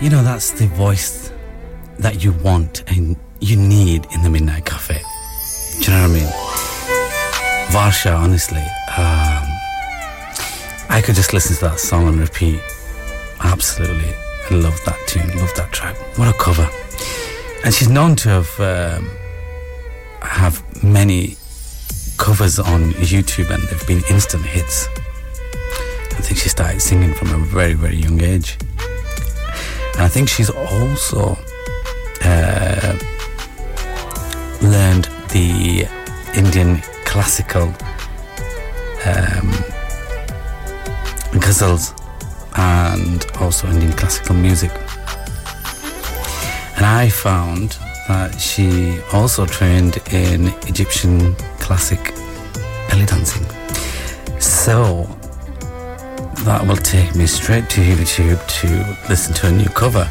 You 0.00 0.10
know, 0.10 0.22
that's 0.22 0.52
the 0.52 0.66
voice 0.66 1.32
that 1.98 2.22
you 2.22 2.32
want 2.44 2.84
and 2.88 3.16
you 3.40 3.56
need 3.56 4.06
in 4.14 4.22
the 4.22 4.30
Midnight 4.30 4.64
Cafe. 4.64 4.94
Do 4.94 5.90
you 5.90 5.96
know 5.96 6.08
what 6.08 6.10
I 6.10 6.14
mean? 6.14 6.32
Varsha, 7.70 8.16
honestly, 8.16 8.62
um, 8.96 9.44
I 10.88 11.02
could 11.04 11.16
just 11.16 11.32
listen 11.32 11.56
to 11.56 11.62
that 11.62 11.80
song 11.80 12.06
and 12.08 12.18
repeat. 12.18 12.60
Absolutely. 13.40 14.14
I 14.50 14.54
love 14.54 14.80
that 14.86 14.98
tune, 15.06 15.36
love 15.36 15.52
that 15.56 15.72
track. 15.72 15.96
What 16.16 16.28
a 16.28 16.38
cover. 16.38 16.68
And 17.64 17.74
she's 17.74 17.88
known 17.88 18.14
to 18.16 18.28
have 18.28 18.60
um, 18.60 19.10
have 20.22 20.62
many 20.82 21.36
covers 22.18 22.58
on 22.58 22.92
YouTube 22.92 23.50
and 23.50 23.62
they've 23.64 23.86
been 23.86 24.02
instant 24.08 24.44
hits. 24.44 24.88
I 26.12 26.20
think 26.20 26.38
she 26.38 26.48
started 26.48 26.80
singing 26.80 27.14
from 27.14 27.32
a 27.32 27.44
very, 27.44 27.74
very 27.74 27.96
young 27.96 28.20
age. 28.22 28.58
And 29.98 30.06
I 30.06 30.08
think 30.08 30.28
she's 30.28 30.48
also 30.48 31.36
uh, 32.22 32.96
learned 34.62 35.08
the 35.30 35.88
Indian 36.36 36.80
classical 37.04 37.64
um, 39.04 39.50
ghazals 41.42 41.92
and 42.56 43.26
also 43.40 43.66
Indian 43.66 43.92
classical 43.92 44.36
music. 44.36 44.70
And 46.76 46.86
I 46.86 47.08
found 47.08 47.76
that 48.06 48.40
she 48.40 49.00
also 49.12 49.46
trained 49.46 49.96
in 50.12 50.46
Egyptian 50.68 51.34
classic 51.58 52.14
belly 52.88 53.04
dancing. 53.04 53.44
So 54.38 55.17
that 56.48 56.66
will 56.66 56.76
take 56.76 57.14
me 57.14 57.26
straight 57.26 57.68
to 57.68 57.82
YouTube 57.82 58.40
to 58.48 58.68
listen 59.10 59.34
to 59.34 59.48
a 59.48 59.52
new 59.52 59.68
cover. 59.68 60.10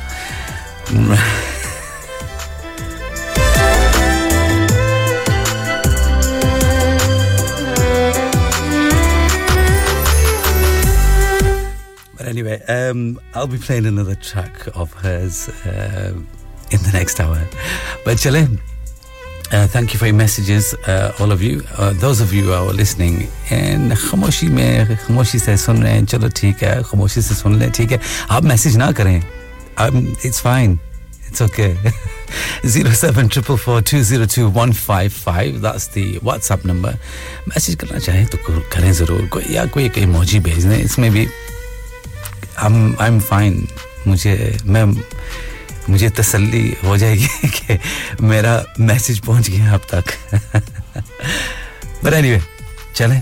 but 12.15 12.27
anyway, 12.27 12.61
um, 12.67 13.19
I'll 13.33 13.47
be 13.47 13.57
playing 13.57 13.87
another 13.87 14.13
track 14.13 14.67
of 14.75 14.93
hers 14.93 15.49
um, 15.65 16.27
in 16.69 16.79
the 16.83 16.91
next 16.93 17.19
hour. 17.19 17.43
But 18.05 18.19
Chale, 18.19 18.59
uh, 19.51 19.67
thank 19.67 19.93
you 19.93 19.99
for 19.99 20.05
your 20.07 20.15
messages, 20.15 20.73
uh, 20.87 21.13
all 21.19 21.31
of 21.31 21.41
you. 21.41 21.61
Uh, 21.77 21.93
those 21.93 22.21
of 22.21 22.33
you 22.33 22.43
खामोशी 23.97 24.47
में 24.47 24.97
खामोशी 25.07 25.39
से 25.39 25.57
सुन 25.57 25.83
रहे 25.83 25.93
हैं 25.93 26.05
चलो 26.05 26.29
ठीक 26.35 26.63
है 26.63 26.81
खामोशी 26.83 27.21
से 27.21 27.35
सुन 27.35 27.55
लें 27.59 27.71
ठीक 27.71 27.91
है 27.91 27.99
आप 28.31 28.43
मैसेज 28.43 28.77
ना 28.77 28.91
करें 28.91 29.21
um, 29.77 30.15
it's 30.23 30.39
fine 30.39 30.79
it's 31.29 31.41
okay 31.41 31.75
07444202155 32.63 35.61
that's 35.61 35.87
the 35.95 36.19
WhatsApp 36.19 36.65
number 36.65 36.93
message 37.47 37.75
करना 37.75 37.99
चाहें 37.99 38.25
तो 38.27 38.37
करें 38.73 38.91
ज़रूर 38.93 39.27
कोई 39.33 39.43
या 39.55 39.65
कोई 39.73 39.85
एक 39.85 39.97
इमोजी 39.97 40.39
भेज 40.47 40.65
दें 40.65 40.83
it's 40.83 40.97
maybe 40.99 41.27
I'm 42.57 42.95
I'm 42.99 43.19
fine 43.31 43.67
मुझे 44.07 44.57
मैं 44.65 44.85
मुझे 45.89 46.09
तसल्ली 46.19 46.65
हो 46.83 46.97
जाएगी 46.97 47.47
कि 47.57 47.77
मेरा 48.27 48.53
मैसेज 48.79 49.19
पहुँच 49.25 49.49
गया 49.49 49.73
आप 49.73 49.87
तक 49.93 50.13
but 52.03 52.13
anyway 52.13 52.41
चलें 52.95 53.21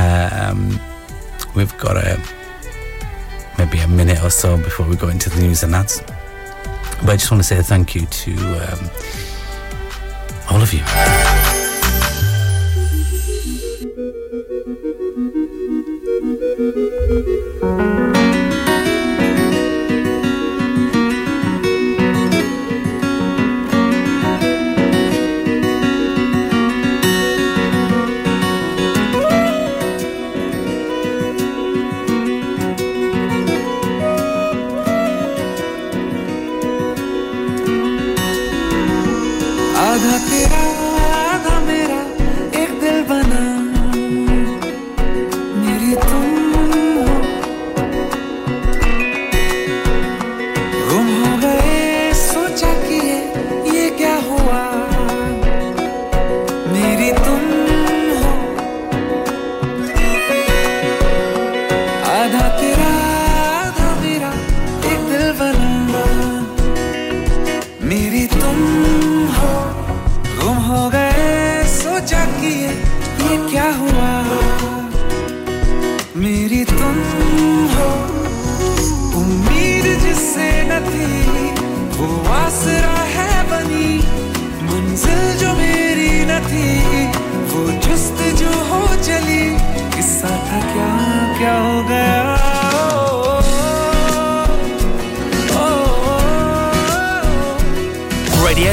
um, 0.00 0.62
we've 1.56 1.76
got 1.82 1.96
a 1.96 2.18
maybe 3.58 3.78
a 3.84 3.88
minute 3.88 4.22
or 4.24 4.30
so 4.30 4.56
before 4.56 4.86
we 4.88 4.96
go 4.96 5.08
into 5.08 5.30
the 5.30 5.40
news 5.42 5.62
and 5.62 5.74
ads 5.74 6.02
but 7.02 7.10
I 7.10 7.16
just 7.16 7.30
want 7.30 7.42
to 7.42 7.48
say 7.48 7.62
thank 7.62 7.94
you 7.94 8.06
to 8.06 8.32
um, 8.64 8.90
all 10.50 10.62
of 10.62 10.72
you 10.72 10.82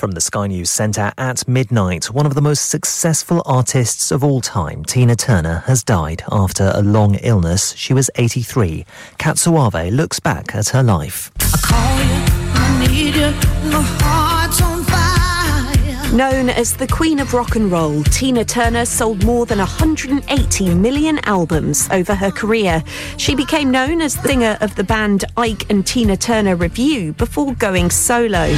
From 0.00 0.12
the 0.12 0.20
Sky 0.22 0.46
News 0.46 0.70
Centre 0.70 1.12
at 1.18 1.46
midnight, 1.46 2.06
one 2.06 2.24
of 2.24 2.34
the 2.34 2.40
most 2.40 2.70
successful 2.70 3.42
artists 3.44 4.10
of 4.10 4.24
all 4.24 4.40
time, 4.40 4.82
Tina 4.82 5.14
Turner, 5.14 5.62
has 5.66 5.84
died 5.84 6.22
after 6.32 6.72
a 6.74 6.80
long 6.80 7.16
illness. 7.16 7.74
She 7.76 7.92
was 7.92 8.08
83. 8.14 8.86
Kat 9.18 9.36
Suave 9.36 9.92
looks 9.92 10.18
back 10.18 10.54
at 10.54 10.70
her 10.70 10.82
life. 10.82 11.30
Known 16.14 16.48
as 16.48 16.78
the 16.78 16.88
Queen 16.90 17.20
of 17.20 17.34
Rock 17.34 17.56
and 17.56 17.70
Roll, 17.70 18.02
Tina 18.04 18.42
Turner 18.42 18.86
sold 18.86 19.22
more 19.22 19.44
than 19.44 19.58
180 19.58 20.74
million 20.76 21.18
albums 21.24 21.90
over 21.90 22.14
her 22.14 22.30
career. 22.30 22.82
She 23.18 23.34
became 23.34 23.70
known 23.70 24.00
as 24.00 24.16
the 24.16 24.28
singer 24.28 24.56
of 24.62 24.74
the 24.76 24.84
band 24.84 25.26
Ike 25.36 25.68
and 25.68 25.86
Tina 25.86 26.16
Turner 26.16 26.56
Revue 26.56 27.12
before 27.12 27.54
going 27.54 27.90
solo. 27.90 28.50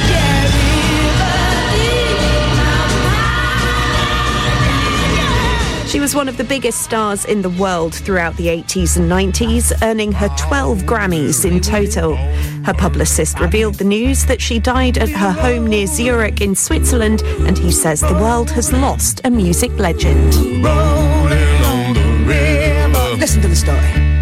She 5.93 5.99
was 5.99 6.15
one 6.15 6.27
of 6.27 6.37
the 6.37 6.43
biggest 6.43 6.81
stars 6.81 7.23
in 7.23 7.43
the 7.43 7.51
world 7.51 7.93
throughout 7.93 8.35
the 8.35 8.47
80s 8.47 8.97
and 8.97 9.11
90s, 9.11 9.71
earning 9.83 10.11
her 10.11 10.27
12 10.39 10.79
Grammys 10.87 11.45
in 11.45 11.59
total. 11.59 12.15
Her 12.65 12.73
publicist 12.73 13.39
revealed 13.39 13.75
the 13.75 13.83
news 13.83 14.25
that 14.25 14.41
she 14.41 14.57
died 14.57 14.97
at 14.97 15.09
her 15.09 15.31
home 15.31 15.67
near 15.67 15.85
Zurich 15.85 16.41
in 16.41 16.55
Switzerland, 16.55 17.21
and 17.45 17.55
he 17.55 17.71
says 17.71 18.01
the 18.01 18.13
world 18.13 18.49
has 18.49 18.73
lost 18.73 19.21
a 19.23 19.29
music 19.29 19.69
legend. 19.77 20.33
Listen 23.19 23.43
to 23.43 23.47
the 23.47 23.55
story. 23.55 24.12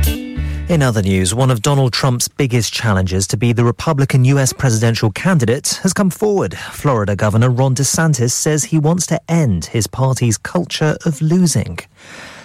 In 0.72 0.82
other 0.82 1.02
news, 1.02 1.36
one 1.36 1.52
of 1.52 1.62
Donald 1.62 1.92
Trump's 1.92 2.30
biggest 2.30 2.72
challenges 2.72 3.28
to 3.28 3.36
be 3.36 3.52
the 3.52 3.66
Republican 3.66 4.24
U.S. 4.24 4.54
presidential 4.54 5.12
candidate 5.12 5.82
has 5.84 5.92
come 5.92 6.10
forward. 6.10 6.58
Florida 6.58 7.14
Governor 7.14 7.50
Ron 7.50 7.76
DeSantis 7.76 8.32
says 8.32 8.64
he 8.64 8.80
wants 8.80 9.06
to 9.08 9.20
end 9.30 9.66
his 9.66 9.86
party's 9.86 10.38
culture 10.38 10.96
of 11.06 11.22
losing. 11.22 11.80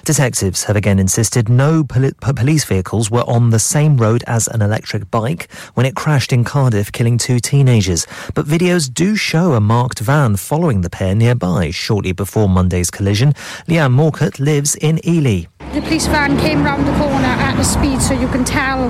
Detectives 0.07 0.63
have 0.63 0.77
again 0.77 1.01
insisted 1.01 1.49
no 1.49 1.83
poli- 1.83 2.13
police 2.21 2.65
vehicles 2.65 3.11
were 3.11 3.29
on 3.29 3.51
the 3.51 3.59
same 3.59 3.97
road 3.97 4.23
as 4.29 4.47
an 4.47 4.63
electric 4.63 5.11
bike 5.11 5.51
when 5.75 5.85
it 5.85 5.97
crashed 5.97 6.33
in 6.33 6.45
Cardiff, 6.45 6.93
killing 6.93 7.19
two 7.19 7.41
teenagers. 7.41 8.07
But 8.33 8.47
videos 8.47 8.89
do 8.89 9.17
show 9.17 9.55
a 9.55 9.61
marked 9.61 9.99
van 9.99 10.37
following 10.37 10.83
the 10.83 10.91
pair 10.91 11.17
nearby 11.17 11.73
shortly 11.73 12.13
before 12.13 12.49
Monday's 12.49 12.89
collision. 12.89 13.33
Leanne 13.67 13.95
Morcott 13.95 14.39
lives 14.39 14.77
in 14.77 15.01
Ely. 15.05 15.47
The 15.75 15.83
police 15.83 16.07
van 16.07 16.39
came 16.39 16.63
round 16.63 16.87
the 16.87 16.93
corner 16.93 17.27
at 17.27 17.59
a 17.59 17.65
speed 17.65 18.01
so 18.01 18.15
you 18.15 18.29
can 18.29 18.45
tell 18.45 18.89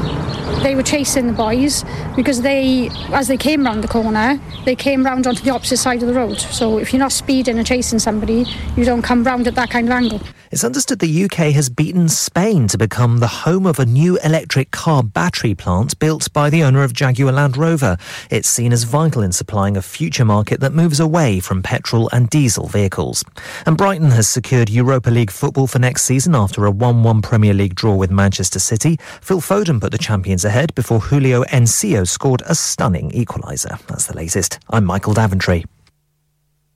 they 0.62 0.74
were 0.74 0.82
chasing 0.82 1.26
the 1.28 1.32
boys 1.32 1.82
because 2.14 2.42
they, 2.42 2.90
as 3.08 3.28
they 3.28 3.38
came 3.38 3.64
round 3.64 3.82
the 3.82 3.88
corner, 3.88 4.38
they 4.66 4.76
came 4.76 5.02
round 5.02 5.26
onto 5.26 5.42
the 5.42 5.50
opposite 5.50 5.78
side 5.78 6.02
of 6.02 6.08
the 6.08 6.14
road. 6.14 6.38
So 6.38 6.78
if 6.78 6.92
you're 6.92 7.00
not 7.00 7.12
speeding 7.12 7.56
and 7.56 7.66
chasing 7.66 7.98
somebody, 7.98 8.44
you 8.76 8.84
don't 8.84 9.02
come 9.02 9.24
round 9.24 9.48
at 9.48 9.54
that 9.54 9.70
kind 9.70 9.88
of 9.88 9.92
angle. 9.92 10.20
It's 10.52 10.62
understood 10.62 11.00
the 11.00 11.05
UK 11.06 11.52
has 11.54 11.68
beaten 11.68 12.08
Spain 12.08 12.68
to 12.68 12.76
become 12.76 13.18
the 13.18 13.26
home 13.26 13.66
of 13.66 13.78
a 13.78 13.86
new 13.86 14.18
electric 14.24 14.70
car 14.70 15.02
battery 15.02 15.54
plant 15.54 15.98
built 15.98 16.32
by 16.32 16.50
the 16.50 16.62
owner 16.62 16.82
of 16.82 16.92
Jaguar 16.92 17.32
Land 17.32 17.56
Rover. 17.56 17.96
It's 18.30 18.48
seen 18.48 18.72
as 18.72 18.84
vital 18.84 19.22
in 19.22 19.32
supplying 19.32 19.76
a 19.76 19.82
future 19.82 20.24
market 20.24 20.60
that 20.60 20.72
moves 20.72 20.98
away 20.98 21.40
from 21.40 21.62
petrol 21.62 22.08
and 22.12 22.28
diesel 22.30 22.66
vehicles. 22.66 23.24
And 23.66 23.76
Brighton 23.76 24.10
has 24.10 24.26
secured 24.26 24.68
Europa 24.68 25.10
League 25.10 25.30
football 25.30 25.66
for 25.66 25.78
next 25.78 26.04
season 26.04 26.34
after 26.34 26.66
a 26.66 26.70
1 26.70 27.02
1 27.02 27.22
Premier 27.22 27.54
League 27.54 27.74
draw 27.74 27.94
with 27.94 28.10
Manchester 28.10 28.58
City. 28.58 28.98
Phil 29.20 29.40
Foden 29.40 29.80
put 29.80 29.92
the 29.92 29.98
champions 29.98 30.44
ahead 30.44 30.74
before 30.74 31.00
Julio 31.00 31.44
Enciso 31.44 32.08
scored 32.08 32.42
a 32.46 32.54
stunning 32.54 33.10
equaliser. 33.10 33.80
That's 33.86 34.06
the 34.06 34.16
latest. 34.16 34.58
I'm 34.70 34.84
Michael 34.84 35.14
Daventry. 35.14 35.64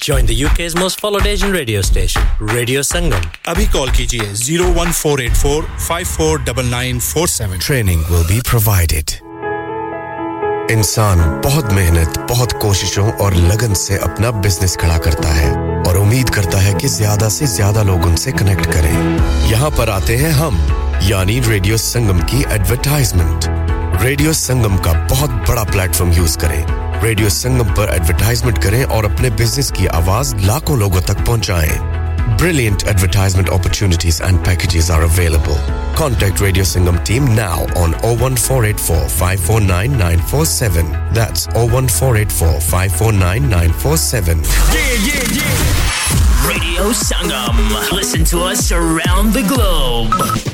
Join 0.00 0.24
the 0.24 0.34
UK's 0.34 0.74
most 0.74 0.98
followed 0.98 1.26
Asian 1.26 1.52
radio 1.52 1.82
station, 1.82 2.22
Radio 2.40 2.80
Sangam. 2.82 3.24
अभी 3.48 3.66
call 3.72 3.90
कीजिए 3.96 4.20
01484 4.34 5.66
549947. 5.78 7.58
Training 7.60 8.04
will 8.10 8.24
be 8.30 8.38
provided. 8.50 9.12
इंसान 10.70 11.18
बहुत 11.44 11.72
मेहनत 11.72 12.18
बहुत 12.30 12.52
कोशिशों 12.62 13.10
और 13.24 13.34
लगन 13.50 13.74
से 13.74 13.98
अपना 14.08 14.30
बिज़नेस 14.40 14.76
खड़ा 14.80 14.98
करता 15.06 15.34
है 15.34 15.50
और 15.88 15.96
उम्मीद 15.98 16.30
करता 16.34 16.58
है 16.58 16.74
कि 16.80 16.88
ज़्यादा 16.88 17.28
से 17.36 17.46
ज़्यादा 17.56 17.82
लोग 17.90 18.06
उनसे 18.06 18.32
कनेक्ट 18.32 18.66
करें 18.72 18.94
यहाँ 19.50 19.70
पर 19.78 19.90
आते 19.90 20.16
हैं 20.16 20.32
हम 20.42 20.54
यानी 21.10 21.40
रेडियो 21.48 21.76
संगम 21.76 22.20
की 22.32 22.42
एडवर्टाइजमेंट 22.54 23.69
रेडियो 23.98 24.32
संगम 24.32 24.76
का 24.84 24.92
बहुत 25.08 25.30
बड़ा 25.48 25.62
प्लेटफॉर्म 25.70 26.12
यूज़ 26.12 26.36
करें 26.38 27.02
रेडियो 27.02 27.28
संगम 27.30 27.72
पर 27.76 27.94
एडवर्टाइजमेंट 27.94 28.62
करें 28.62 28.84
और 28.84 29.04
अपने 29.04 29.30
बिज़नेस 29.40 29.70
की 29.76 29.86
आवाज़ 30.00 30.34
लाखों 30.46 30.78
लोगों 30.78 31.00
तक 31.12 31.24
पहुंचाएँ 31.26 31.78
Brilliant 32.40 32.84
advertisement 32.90 33.48
opportunities 33.54 34.20
and 34.26 34.42
packages 34.44 34.88
are 34.96 35.02
available. 35.06 35.58
Contact 35.96 36.40
Radio 36.40 36.64
Sangam 36.64 36.98
team 37.04 37.26
now 37.34 37.66
on 37.82 37.94
01484 38.02 39.08
549 39.08 39.98
947. 39.98 40.92
That's 41.18 41.46
01484 41.48 42.60
549 42.60 43.48
947. 43.48 44.38
Yeah, 44.38 44.94
yeah, 45.08 45.26
yeah. 45.40 46.48
Radio 46.48 46.88
Sangam. 47.02 47.92
Listen 47.92 48.24
to 48.32 48.40
us 48.44 48.72
around 48.72 49.34
the 49.34 49.44
globe. 49.52 50.49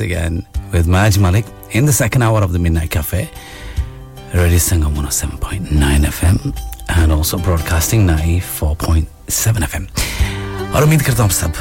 again 0.00 0.46
with 0.72 0.86
Maj 0.86 1.18
Malik 1.18 1.44
in 1.72 1.84
the 1.84 1.92
second 1.92 2.22
hour 2.22 2.42
of 2.42 2.52
the 2.52 2.58
Midnight 2.58 2.90
Cafe. 2.90 3.28
Radio 4.32 4.58
Sangam 4.58 4.94
107.9 4.94 5.68
FM 6.04 6.58
and 6.88 7.12
also 7.12 7.36
broadcasting 7.38 8.06
94.7 8.06 9.06
FM. 9.68 9.86
और 10.74 10.82
उम्मीद 10.82 11.02
करता 11.02 11.22
हूँ 11.22 11.30
आप 11.30 11.36
सब 11.36 11.52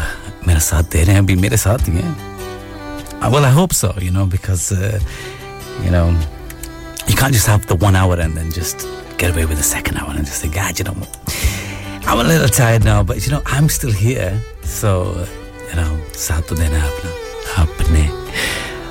मेरा 0.48 0.60
साथ 0.60 0.84
दे 0.92 1.04
रहे 1.04 1.14
हैं 1.16 1.22
अभी 1.22 1.36
मेरे 1.36 1.58
साथ 1.58 1.88
ही 1.90 1.98
हैं 1.98 3.32
well 3.34 3.46
I 3.46 3.52
hope 3.58 3.74
so 3.74 3.92
you 4.00 4.12
know 4.12 4.26
because 4.26 4.72
uh, 4.72 5.00
you 5.84 5.92
know 5.92 6.08
you 7.08 7.16
can't 7.22 7.34
just 7.34 7.48
have 7.48 7.68
the 7.68 7.76
one 7.76 7.96
hour 7.96 8.20
and 8.20 8.38
then 8.38 8.52
just 8.52 8.88
get 9.18 9.36
away 9.36 9.46
with 9.46 9.58
the 9.58 9.70
second 9.76 9.98
hour 9.98 10.16
and 10.16 10.26
just 10.26 10.42
think 10.42 10.58
ah 10.58 10.72
you 10.80 10.86
know 10.86 10.96
I'm 12.08 12.20
a 12.20 12.24
little 12.24 12.48
tired 12.48 12.86
now, 12.86 13.02
but 13.02 13.26
you 13.26 13.32
know, 13.32 13.42
I'm 13.48 13.68
still 13.68 13.92
here. 13.92 14.40
So, 14.64 14.92
you 15.70 15.76
know, 15.80 15.92
साथ 16.26 16.42
तो 16.50 16.56
देना 16.56 16.78
है 16.78 16.90
अपना 16.92 17.10
अपने 17.12 17.19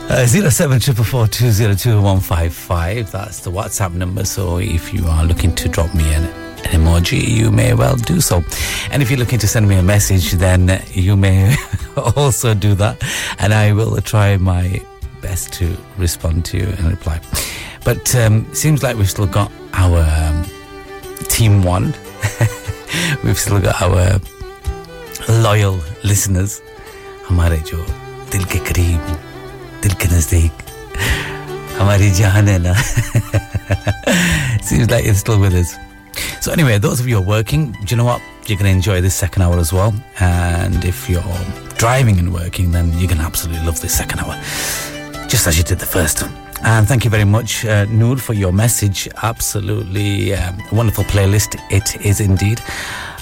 uh, 0.10 0.26
07744202155. 0.26 3.12
That's 3.12 3.42
the 3.42 3.52
WhatsApp 3.52 3.94
number. 3.94 4.26
So 4.26 4.58
if 4.58 4.92
you 4.92 5.06
are 5.06 5.24
looking 5.24 5.54
to 5.56 5.70
drop 5.70 5.94
me 5.94 6.12
an, 6.16 6.24
an 6.24 6.82
emoji, 6.82 7.22
you 7.28 7.52
may 7.52 7.76
well 7.76 7.96
do 7.96 8.20
so. 8.20 8.42
And 8.90 9.04
if 9.04 9.12
you're 9.12 9.20
looking 9.20 9.38
to 9.38 9.48
send 9.48 9.68
me 9.68 9.76
a 9.76 9.84
message, 9.84 10.32
then 10.32 10.82
you 10.94 11.16
may 11.16 11.56
also 12.16 12.56
do 12.56 12.74
that. 12.76 12.98
And 13.38 13.54
I 13.54 13.72
will 13.72 14.02
try 14.02 14.36
my 14.38 14.82
best 15.22 15.54
to 15.54 15.78
respond 16.00 16.44
to 16.46 16.58
you 16.58 16.66
and 16.66 16.90
reply. 16.90 17.22
But 17.86 18.16
um, 18.16 18.52
seems 18.52 18.82
like 18.82 18.98
we've 18.98 19.08
still 19.10 19.28
got 19.28 19.52
our 19.74 20.00
um, 20.00 20.44
team 21.28 21.62
one. 21.62 21.94
we've 23.24 23.38
still 23.38 23.60
got 23.62 23.80
our 23.80 24.20
loyal 25.30 25.80
listeners. 26.04 26.62
हमारे 27.30 27.58
जो 27.70 27.78
दिल 28.32 28.44
के 28.50 28.60
करीब 28.66 29.29
के 30.09 30.09
नजदीक 30.17 30.53
हमारी 31.79 32.11
जान 32.11 32.49
है 32.49 32.59
ना 32.67 32.75
seems 34.65 34.91
like 34.91 35.05
it's 35.05 35.19
still 35.19 35.39
with 35.41 35.55
us 35.55 35.77
so 36.41 36.53
anyway 36.53 36.79
those 36.79 37.01
of 37.01 37.09
you 37.09 37.17
who 37.17 37.23
are 37.23 37.37
working 37.39 37.73
do 37.73 37.87
you 37.89 37.97
know 37.97 38.05
what 38.05 38.21
you're 38.47 38.59
going 38.59 38.71
to 38.71 38.77
enjoy 38.77 39.01
this 39.01 39.15
second 39.15 39.43
hour 39.43 39.59
as 39.59 39.73
well 39.73 39.93
and 40.21 40.85
if 40.85 41.09
you're 41.09 41.23
driving 41.77 42.19
and 42.19 42.33
working 42.33 42.71
then 42.73 42.93
you're 42.99 43.09
going 43.09 43.19
to 43.19 43.25
absolutely 43.25 43.65
love 43.67 43.81
this 43.81 43.93
second 43.93 44.21
hour 44.21 44.35
just 45.29 45.47
as 45.47 45.59
you 45.59 45.65
did 45.65 45.79
the 45.79 45.87
first 45.87 46.25
and 46.67 46.89
thank 46.89 47.05
you 47.05 47.11
very 47.11 47.25
much, 47.27 47.67
uh, 47.67 47.85
Noor, 47.91 48.17
for 48.17 48.33
your 48.33 48.51
message. 48.51 49.07
Absolutely 49.23 50.33
um, 50.35 50.57
wonderful 50.73 51.05
playlist. 51.05 51.59
It 51.71 51.95
is 52.07 52.21
indeed. 52.21 52.59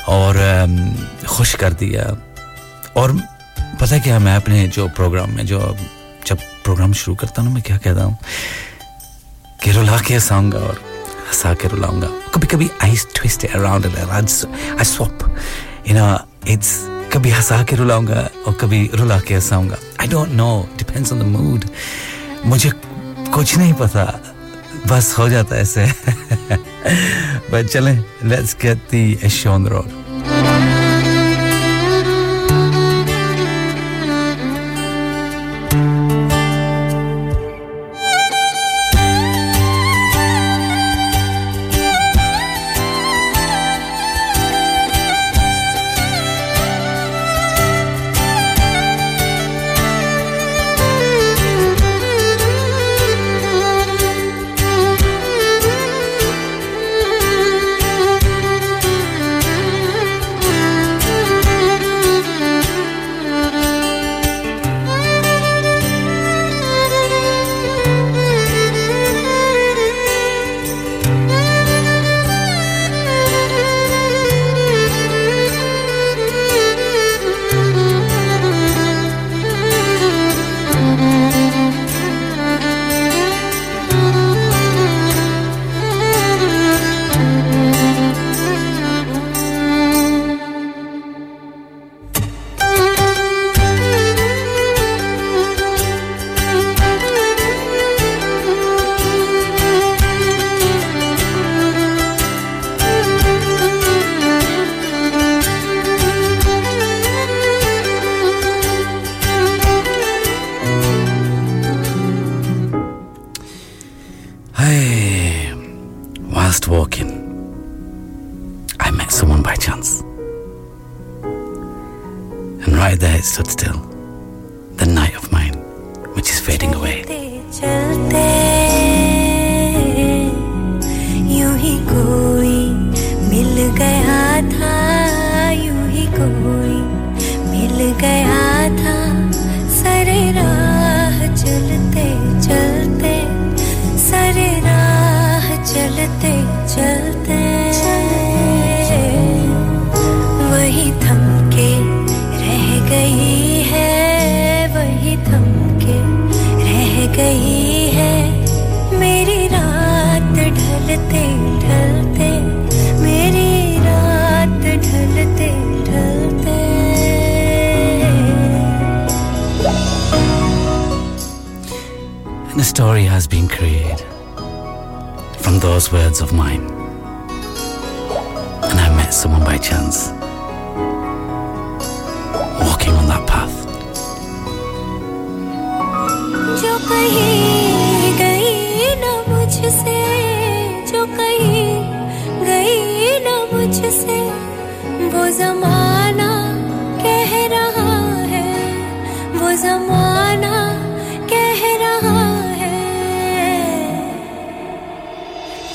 और 0.09 0.37
um, 0.37 0.79
खुश 1.27 1.55
कर 1.55 1.73
दिया 1.83 2.05
और 2.97 3.13
पता 3.81 3.95
है 3.95 4.01
क्या 4.01 4.19
मैं 4.19 4.37
अपने 4.37 4.67
जो 4.69 4.89
प्रोग्राम 4.95 5.31
में 5.37 5.45
जो 5.47 5.59
जब 6.27 6.39
प्रोग्राम 6.68 6.94
शुरू 6.94 7.16
करता 7.16 7.42
हूँ 7.42 7.54
मैं 7.54 7.64
क्या 7.64 7.78
कहता 7.78 8.04
हूँ? 8.04 8.18
कि 9.64 9.72
रुला 9.72 10.00
के 10.00 10.14
हंसाऊँगा 10.14 10.60
और 10.60 10.80
हंसा 11.28 11.54
के 11.54 11.68
रुलाऊँगा। 11.68 12.08
कभी 12.36 12.48
कभी 12.48 12.70
I 12.84 12.96
twist 13.16 13.46
around 13.46 13.86
I 13.86 14.84
swap 14.84 15.36
you 15.88 15.96
know 15.96 16.08
it's 16.48 16.72
कभी 17.14 17.30
हंसा 17.30 17.64
के 17.64 17.76
रुलाऊँगा 17.76 18.30
और 18.48 18.54
कभी 18.54 18.90
रुला 18.94 19.20
के 19.20 19.34
हंसाऊँगा। 19.34 19.78
I 20.02 20.08
don't 20.08 20.30
know 20.30 20.70
depends 20.78 21.14
on 21.14 21.20
the 21.20 21.24
mood 21.24 21.66
मुझे 22.46 22.72
कुछ 23.34 23.58
नहीं 23.58 23.74
पता, 23.74 24.06
बस 24.88 25.16
हो 25.18 25.30
जाता 25.30 25.56
है 25.56 25.62
ऐसे। 25.62 25.86
बट 27.52 27.68
चलें 27.68 28.04
let's 28.24 28.58
get 28.66 28.78
the 28.96 29.28
show 29.30 29.50
on 29.50 29.64
the 29.64 29.68
road 29.68 29.97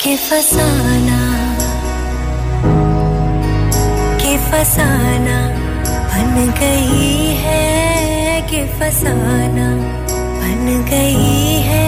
के 0.02 0.14
फसाना 0.16 1.18
के 4.22 4.32
फसाना 4.46 5.36
बन 6.08 6.32
गई 6.58 7.26
है, 7.42 8.40
के 8.50 8.62
फसाना 8.78 9.68
बन 10.40 10.64
गई 10.90 11.60
है। 11.68 11.84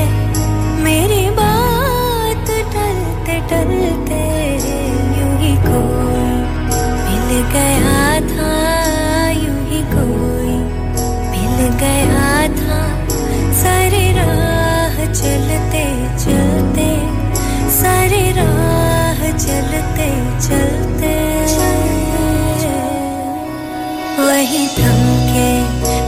मेरी 0.84 1.24
बात 1.40 2.50
टलते 2.74 3.40
टलते 3.50 4.22
यूँ 5.18 5.34
ही 5.42 5.54
कोई 5.66 6.36
मिल 7.06 7.30
गया 7.54 8.04
था, 8.30 8.52
यूँ 9.42 9.60
ही 9.72 9.82
कोई 9.94 10.56
मिल 11.32 11.68
गया 11.82 12.30
था। 12.62 12.80
सारे 13.62 14.04
राह 14.20 15.04
चलते 15.12 15.84
चलते 16.24 16.73
सारी 17.84 18.24
राह 18.40 19.20
चलते 19.46 20.08
चलते 20.46 21.12
वही 24.26 24.66
थमके 24.76 25.50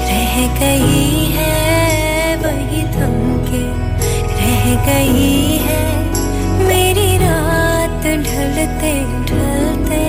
रह 0.08 0.34
गई 0.60 1.24
है, 1.34 2.36
वही 2.44 2.82
थमके 2.94 3.62
रह 4.38 4.64
गई 4.86 5.58
है 5.66 5.80
मेरी 6.68 7.08
रात 7.24 8.04
ढलते 8.26 8.92
ढलते, 9.30 10.00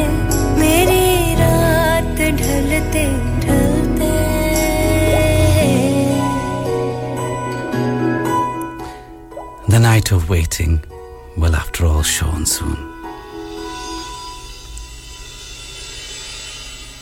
मेरी 0.60 1.03
रात 1.41 2.22
ढलते 2.41 3.06
ढलते 3.45 4.11
The 9.69 9.80
night 9.80 10.11
of 10.11 10.30
waiting. 10.30 10.80
will 11.38 11.55
after 11.55 11.85
all 11.85 12.03
shone 12.03 12.45
soon. 12.45 12.77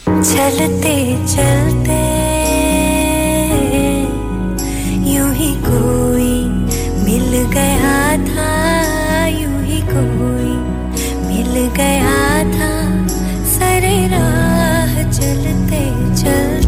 चलते 0.06 0.95
चलते। 1.34 2.02
यूँ 5.14 5.32
ही 5.40 5.52
कोई 5.68 6.34
मिल 7.06 7.32
गया 7.56 7.95
था, 8.30 8.52
यूँ 9.40 9.62
ही 9.64 9.80
कोई 9.94 10.53
मिल 11.28 11.53
गया 11.80 12.20
था। 12.56 12.74
सरे 13.56 13.98
राह 14.16 14.94
चलते 15.12 15.84
चलते। 16.22 16.65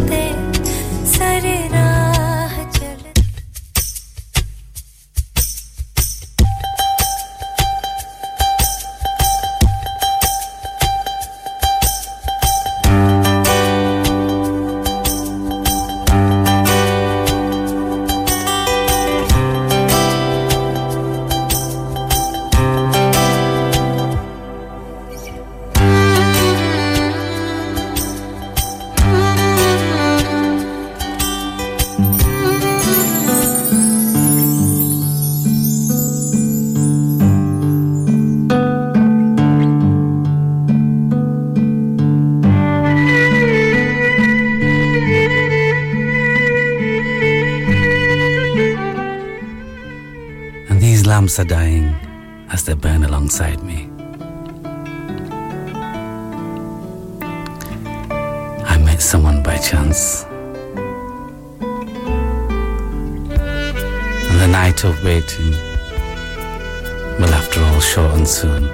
are 51.39 51.45
dying 51.45 51.93
as 52.49 52.63
they 52.63 52.73
burn 52.73 53.03
alongside 53.03 53.61
me. 53.61 53.89
I 58.65 58.77
met 58.83 59.01
someone 59.01 59.43
by 59.43 59.57
chance. 59.57 60.25
And 64.29 64.39
the 64.41 64.47
night 64.47 64.83
of 64.83 65.03
waiting 65.03 65.51
will, 67.19 67.33
after 67.33 67.61
all, 67.61 67.79
shorten 67.81 68.25
soon. 68.25 68.69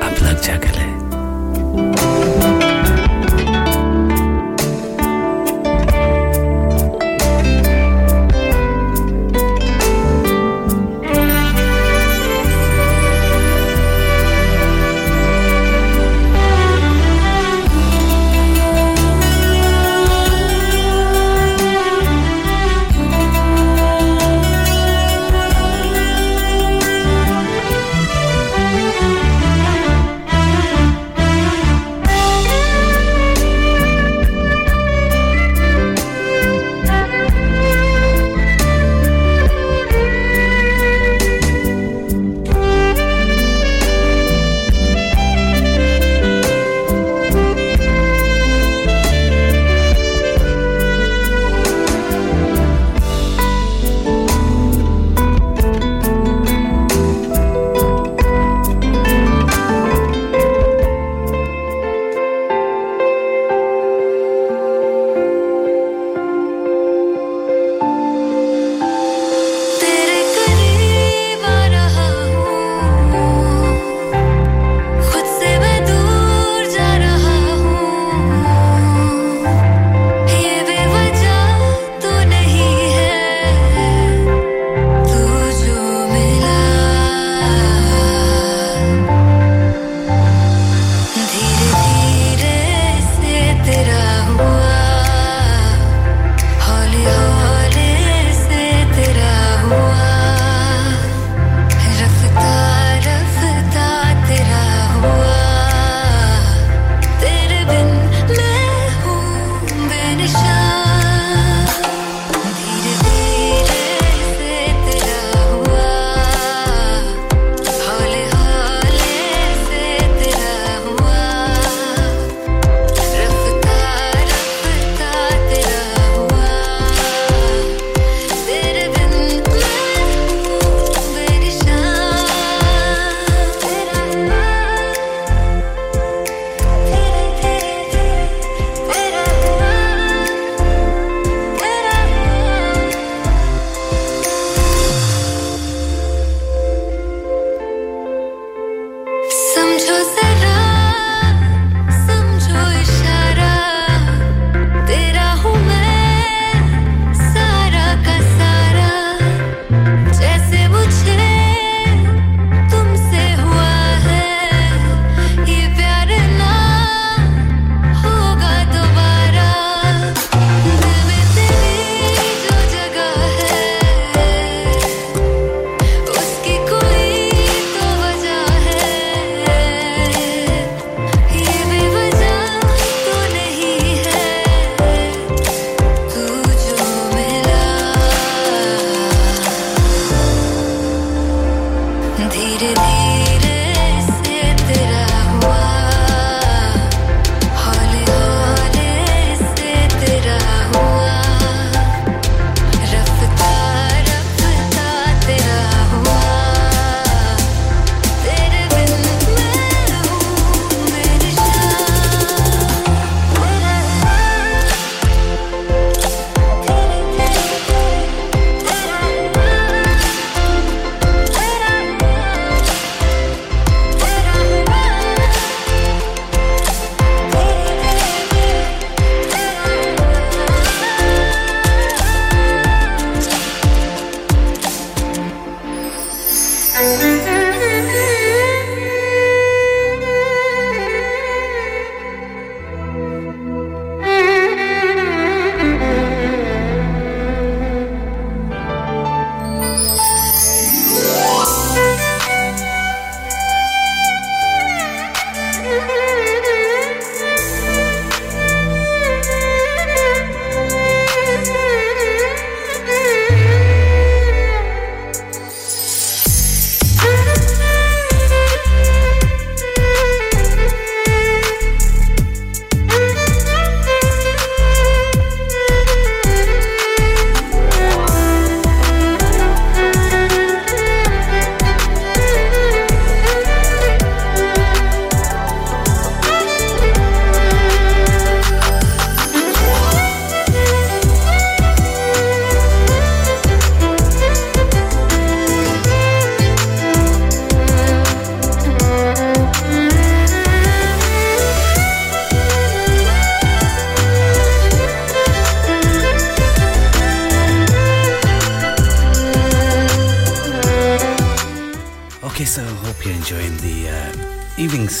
I 0.00 0.14
plugged 0.14 0.44
Jack 0.44 0.64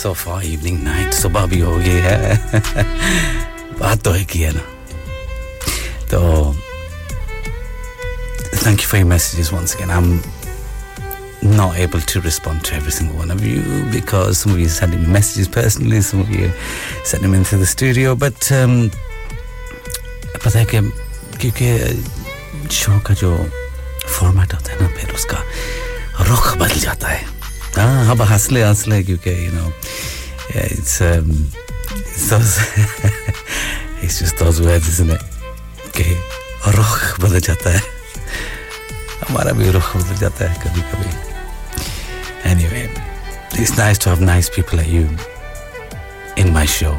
uh, 0.04 0.14
far, 0.14 0.42
evening, 0.42 0.82
night. 0.84 1.12
सुबह 1.14 1.46
भी 1.46 1.58
हो 1.60 1.76
गई 1.78 2.00
है 2.06 2.18
बात 3.80 4.02
तो 4.04 4.10
है 4.10 4.24
की 4.24 4.40
है 4.40 4.52
ना 4.52 4.62
तो 6.10 6.54
thank 8.62 8.82
you 8.82 8.88
for 8.88 8.98
your 8.98 9.06
messages 9.06 9.52
once 9.52 9.74
again. 9.74 9.90
I'm 9.90 10.20
not 11.42 11.76
able 11.76 12.00
to 12.00 12.20
respond 12.20 12.64
to 12.66 12.74
every 12.76 12.92
single 12.92 13.16
one 13.16 13.30
of 13.30 13.44
you 13.44 13.62
because 13.90 14.38
some 14.38 14.52
of 14.52 14.60
you 14.60 14.68
sending 14.68 15.02
me 15.02 15.08
messages 15.08 15.48
personally, 15.48 16.00
some 16.00 16.20
of 16.20 16.30
you 16.30 16.50
sending 17.04 17.32
them 17.32 17.40
into 17.40 17.56
the 17.56 17.66
studio. 17.66 18.14
But 18.14 18.52
um, 18.52 18.90
पता 20.44 20.58
है 20.58 20.64
कि 20.66 20.80
क्योंकि 21.40 22.68
show 22.74 22.98
का 23.06 23.14
जो 23.14 23.30
format 24.06 24.54
होता 24.54 24.72
है 24.72 24.80
ना 24.80 24.88
फिर 24.96 25.14
उसका 25.14 25.38
रुख 26.28 26.56
बदल 26.58 26.80
जाता 26.80 27.08
है 27.08 27.31
हाँ 27.77 28.11
अब 28.11 28.21
हंस 28.31 28.51
ले 28.51 28.63
हंस 28.63 28.87
ले 28.87 29.03
क्योंकि 29.03 29.31
you 29.45 29.51
know 29.53 29.71
it's 30.59 30.93
um, 31.05 31.31
it's 31.93 32.29
those 32.31 32.53
it's 34.01 34.19
just 34.19 34.37
those 34.43 34.61
words 34.67 34.87
isn't 34.93 35.11
it 35.15 35.23
कि 35.97 36.05
रुख 36.75 37.19
बदल 37.21 37.39
जाता 37.47 37.69
है 37.75 37.81
हमारा 39.27 39.51
भी 39.59 39.69
रुख 39.71 39.95
बदल 39.97 40.15
जाता 40.21 40.49
है 40.51 40.61
कभी 40.63 40.81
कभी 40.91 41.11
anyway 42.53 42.85
it's 43.63 43.73
nice 43.81 43.99
to 44.05 44.09
have 44.13 44.21
nice 44.29 44.49
people 44.57 44.79
like 44.79 44.91
you 44.95 45.05
in 46.43 46.53
my 46.57 46.65
show 46.77 46.95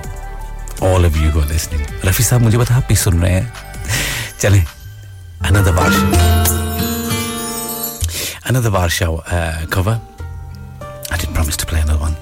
all 0.90 1.08
of 1.10 1.16
you 1.22 1.30
who 1.34 1.40
are 1.44 1.50
listening 1.54 1.82
Rafi 2.04 2.22
साहब 2.30 2.42
मुझे 2.42 2.58
बता 2.58 2.76
आप 2.76 2.86
भी 2.88 2.96
सुन 3.06 3.20
रहे 3.22 3.32
हैं 3.32 3.52
चलें 4.40 4.64
another 5.48 5.72
Varsha 5.80 6.04
another 8.52 8.70
Varsha 8.78 9.08
uh, 9.38 9.66
cover 9.76 9.98
I 11.12 11.16
did 11.16 11.30
promise 11.34 11.56
to 11.58 11.66
play 11.66 11.80
another 11.80 12.00
one 12.00 12.16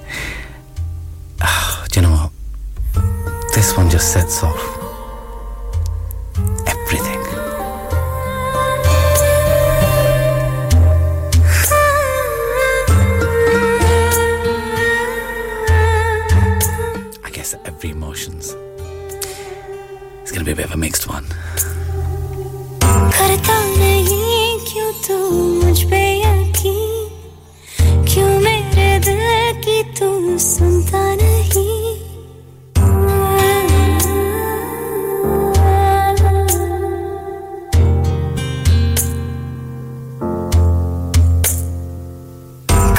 oh, 1.41 1.85
do 1.91 1.99
you 1.99 2.07
know 2.07 2.13
what 2.15 2.31
this 3.53 3.75
one 3.77 3.89
just 3.89 4.11
sets 4.13 4.43
off 4.43 4.61
everything 6.67 7.21
I 17.23 17.29
guess 17.31 17.55
every 17.65 17.91
emotions 17.91 18.55
it's 20.21 20.31
gonna 20.31 20.43
be 20.45 20.51
a 20.51 20.55
bit 20.55 20.65
of 20.65 20.73
a 20.73 20.77
mixed 20.77 21.07
one 21.07 21.25
करता 23.17 23.55
नहीं 23.77 24.59
क्यों 24.69 24.91
तू 25.07 25.15
मुझ 25.63 25.77
पे 25.89 26.01
यकीन 26.21 27.09
क्यों 28.11 28.29
मेरे 28.45 28.60
दिल 29.04 29.62
की 29.62 29.82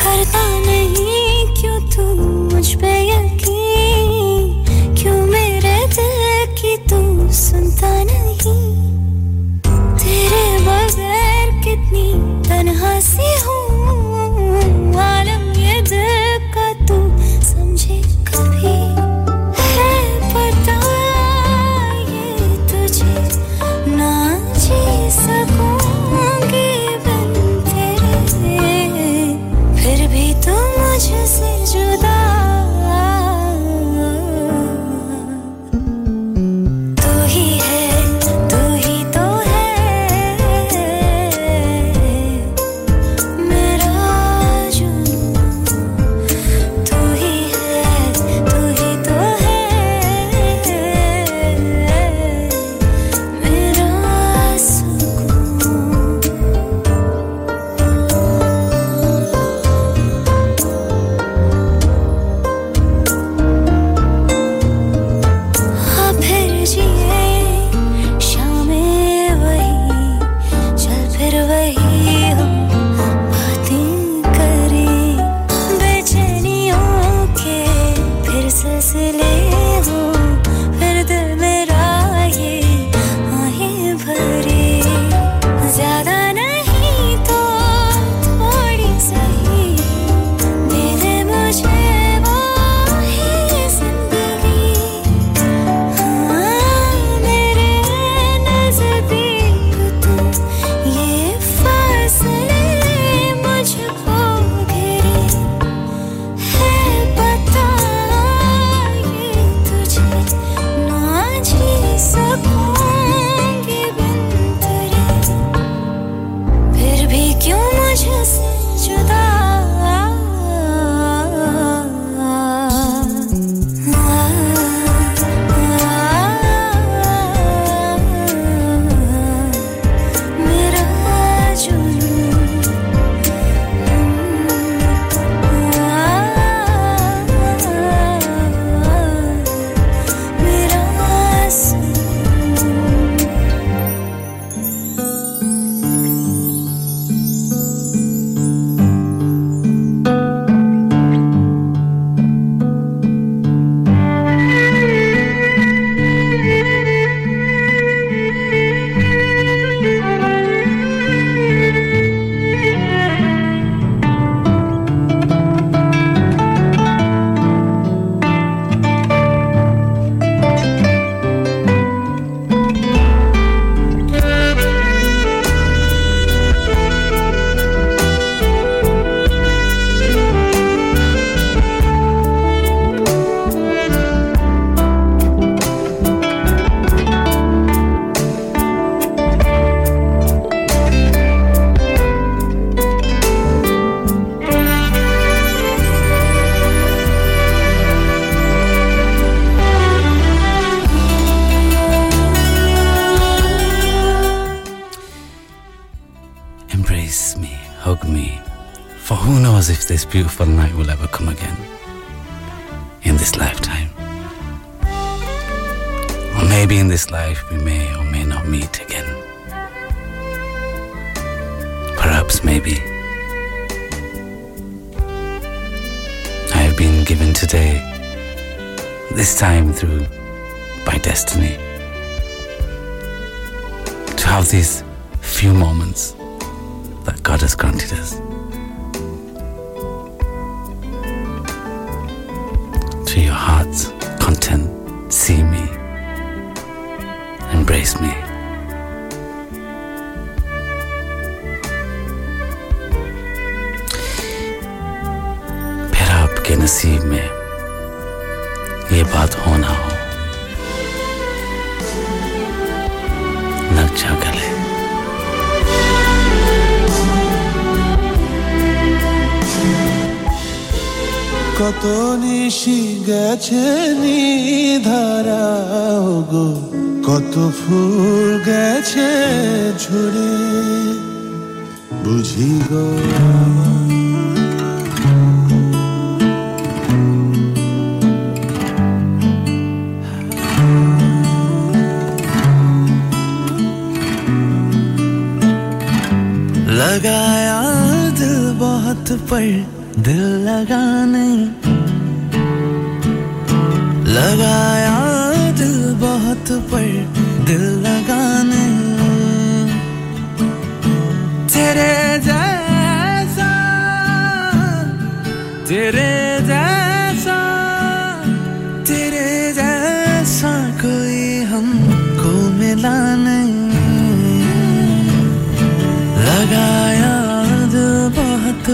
करता 0.03 0.43
नहीं, 0.65 1.55
क्यों 1.55 1.79
तू 1.89 2.03
मुझ 2.55 2.67
पे 2.75 2.93
यकीन? 3.09 4.65
क्यों 4.95 5.25
मेरे 5.25 5.77
दिल 5.95 6.21
की 6.55 6.77
तू 6.89 7.31
सुनता 7.31 7.91
नहीं? 8.03 8.63
तेरे 9.97 10.45
बगैर 10.59 11.47
कितनी 11.63 12.07
तन्हा 12.49 12.99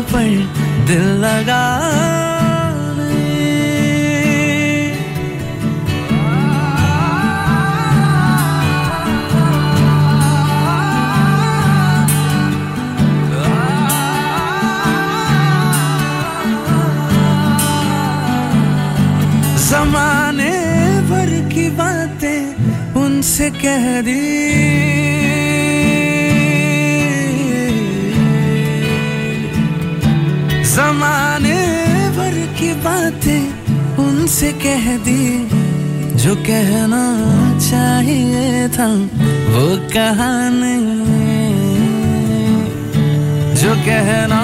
पर 0.02 0.30
दिल 0.88 1.06
लगा 1.24 1.64
जमाने 19.70 20.54
भर 21.10 21.30
की 21.54 21.70
बातें 21.70 22.42
उनसे 23.02 23.50
कह 23.62 24.02
दी। 24.02 25.09
जमाने 30.80 31.62
भर 32.18 32.36
की 32.58 32.72
बातें 32.84 33.98
उनसे 34.04 34.52
कह 34.64 34.86
दी, 34.98 35.24
जो 36.24 36.36
कहना 36.48 37.04
चाहिए 37.60 38.68
था, 38.70 38.88
वो 39.54 39.66
कहा 39.94 40.30
जो 43.62 43.74
कहना 43.88 44.42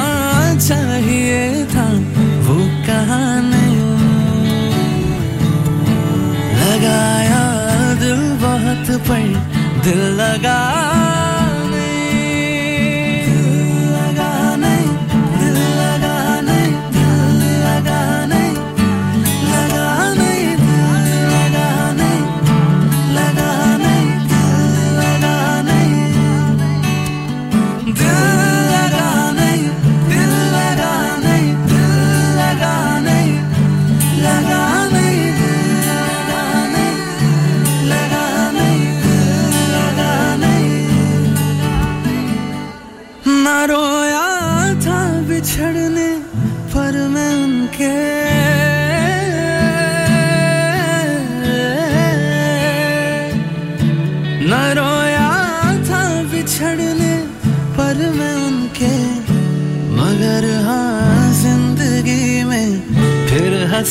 चाहिए 0.59 1.39
था, 1.65 1.85
वो 2.47 2.57
कहा 2.87 3.21
लगाया 6.59 7.43
दिल 8.03 8.21
बहुत 8.43 8.91
पर, 9.07 9.23
दिल 9.85 10.03
लगा 10.19 10.59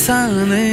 फिर 0.05 0.65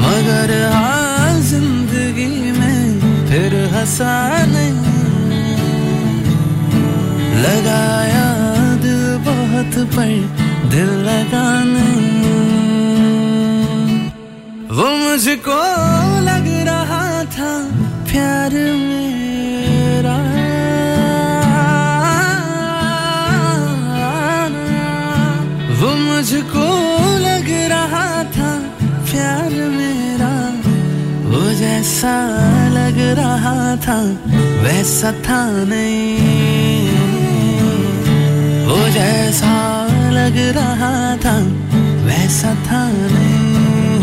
मगर 0.00 0.50
हाँ 0.72 1.40
ज़िंदगी 1.50 2.50
में 2.58 3.00
फिर 3.30 3.54
हंसाने 3.74 4.66
लगाया 7.44 8.26
दिल 8.84 9.00
बहुत 9.28 9.78
पर 9.94 10.12
दिल 10.74 10.90
लगाने 11.08 11.89
जैसा 32.00 32.68
लग 32.68 32.98
रहा 33.18 33.76
था, 33.76 33.96
वैसा 34.62 35.10
था 35.12 35.40
नहीं। 35.68 36.88
वो 38.68 38.78
जैसा 38.88 39.52
लग 40.10 40.38
रहा 40.56 40.92
था, 41.16 41.34
वैसा 42.06 42.54
था 42.66 42.80
नहीं। 42.92 44.00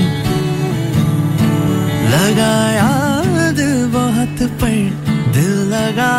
लगाया 2.14 2.91
दिल 3.52 3.76
बहुत 3.88 4.48
पर, 4.61 4.78
दिल 5.34 5.52
लगा 5.74 6.14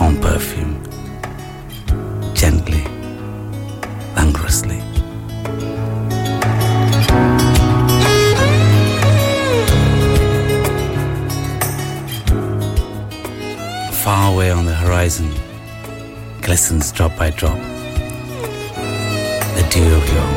own 0.00 0.16
perfume, 0.20 0.80
gently, 2.34 2.84
languorously. 4.14 4.80
Far 14.04 14.32
away 14.32 14.50
on 14.50 14.64
the 14.64 14.74
horizon 14.74 15.30
glistens 16.42 16.92
drop 16.92 17.16
by 17.16 17.30
drop 17.30 17.58
the 19.56 19.66
dew 19.70 19.94
of 20.00 20.06
your 20.14 20.28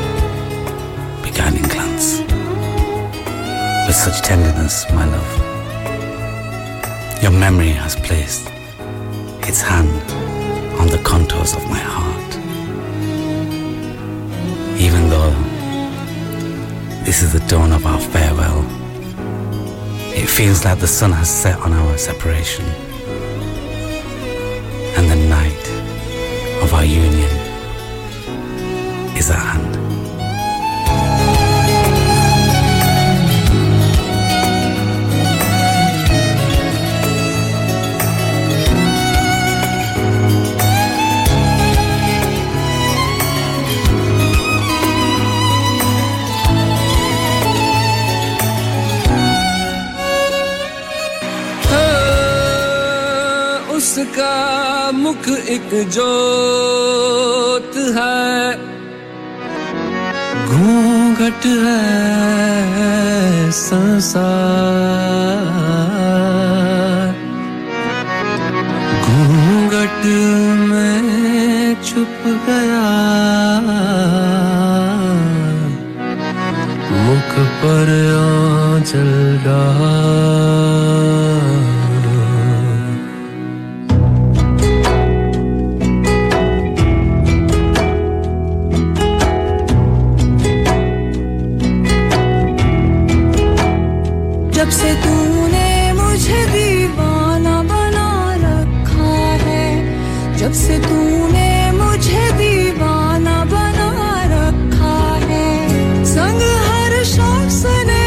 beguiling 1.23 1.67
glance. 1.73 2.21
With 3.85 3.95
such 3.95 4.21
tenderness, 4.21 4.89
my 4.91 5.05
love, 5.05 5.31
your 7.21 7.31
memory 7.31 7.69
has 7.69 7.95
placed 7.95 8.49
its 9.51 9.61
hand 9.61 9.89
on 10.79 10.87
the 10.87 11.01
contours 11.03 11.53
of 11.53 11.63
my 11.67 11.83
heart. 11.95 12.31
Even 14.79 15.09
though 15.09 15.33
this 17.03 17.21
is 17.21 17.33
the 17.33 17.43
dawn 17.49 17.73
of 17.73 17.85
our 17.85 17.99
farewell, 17.99 18.61
it 20.15 20.29
feels 20.29 20.63
like 20.63 20.79
the 20.79 20.87
sun 20.87 21.11
has 21.11 21.29
set 21.29 21.57
on 21.59 21.73
our 21.73 21.97
separation 21.97 22.63
and 24.95 25.05
the 25.11 25.19
night 25.37 25.65
of 26.63 26.73
our 26.73 26.85
union 26.85 27.33
is 29.17 29.29
at 29.29 29.41
hand. 29.51 29.70
एक 55.51 55.71
जोत 55.89 57.75
है। 57.75 58.57
घूंघट 60.47 61.45
है 61.45 61.81
संसार। 63.51 64.21
घूंघट 69.05 70.05
में 70.69 71.75
छुप 71.83 72.23
गया। 72.47 72.87
मुख 76.91 77.33
पर 77.63 77.87
तुझे 96.21 96.41
दीवाना 96.45 97.53
बना 97.63 98.09
रखा 98.37 99.13
है। 99.43 100.37
जब 100.37 100.51
से 100.53 100.77
तूने 100.79 101.49
मुझे 101.71 102.25
दीवाना 102.37 103.37
बना 103.45 103.89
रखा 104.33 104.99
है। 105.23 105.47
संग 106.05 106.41
हर 106.67 106.93
शख्स 107.13 107.61
ने, 107.89 108.05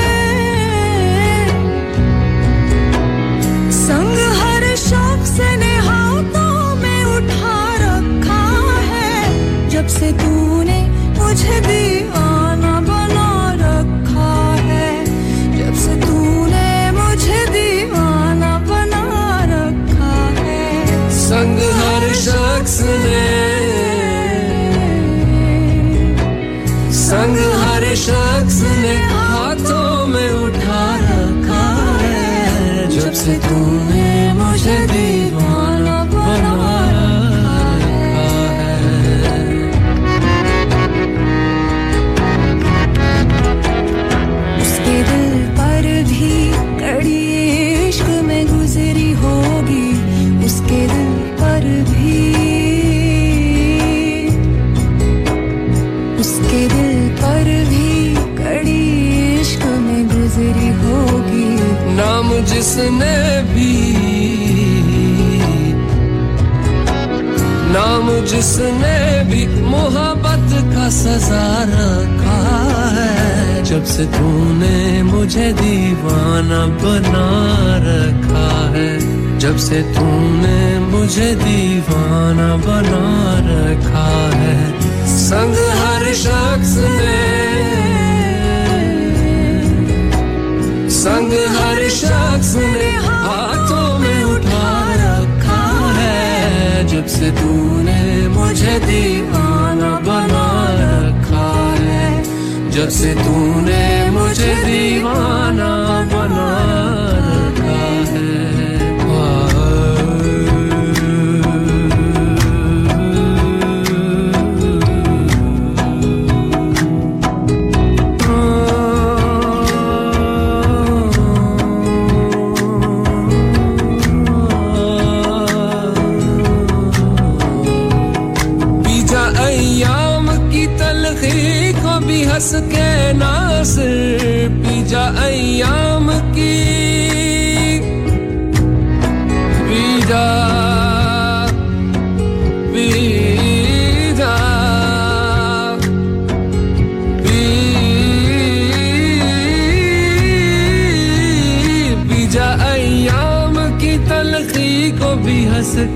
संग 3.80 4.16
हर 4.42 4.64
शख्स 4.84 5.36
ने 5.62 5.74
हाथों 5.88 6.74
में 6.82 7.04
उठा 7.16 7.58
रखा 7.82 8.42
है। 8.92 9.68
जब 9.70 9.86
से 9.98 10.12
तूने 10.22 10.80
मुझे 11.18 11.60
दी 11.60 12.03
जिसने 68.34 68.98
भी 69.24 69.46
मोहब्बत 69.62 70.50
का 70.74 70.88
सजा 70.90 71.46
रखा 71.62 72.38
है। 72.94 73.62
जब 73.64 73.84
से 73.84 74.04
तूने 74.04 75.02
मुझे 75.02 75.52
दीवाना 75.52 76.66
बना 76.66 77.28
रखा 77.84 78.48
है। 78.74 79.38
जब 79.38 79.56
से 79.56 79.82
तूने 79.82 80.78
मुझे 80.78 81.34
दीवाना 81.34 82.56
बना 82.56 83.04
रखा 83.50 84.08
है। 84.34 84.56
संग 85.06 85.54
हर 85.54 86.12
शख्स 86.14 86.74
ने 86.98 87.22
संग 90.90 91.32
हर 91.56 91.88
शख्स 91.88 92.56
ने 92.56 92.90
हाथों 93.06 93.98
में 93.98 94.22
उठा 94.24 94.74
रखा 95.04 95.62
है। 95.92 96.86
जब 96.86 97.06
से 97.06 97.30
तूने 97.30 97.83
मुझे 98.44 98.78
दीवाना 98.78 99.90
बना 100.06 100.46
रखा 100.80 101.48
है। 101.80 102.08
जब 102.70 102.88
से 102.88 103.14
तूने 103.14 103.84
मुझे 104.10 104.52
दीवाना 104.64 105.70
बना 106.12 106.48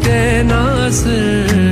देना 0.09 0.91
सिर। 0.91 1.68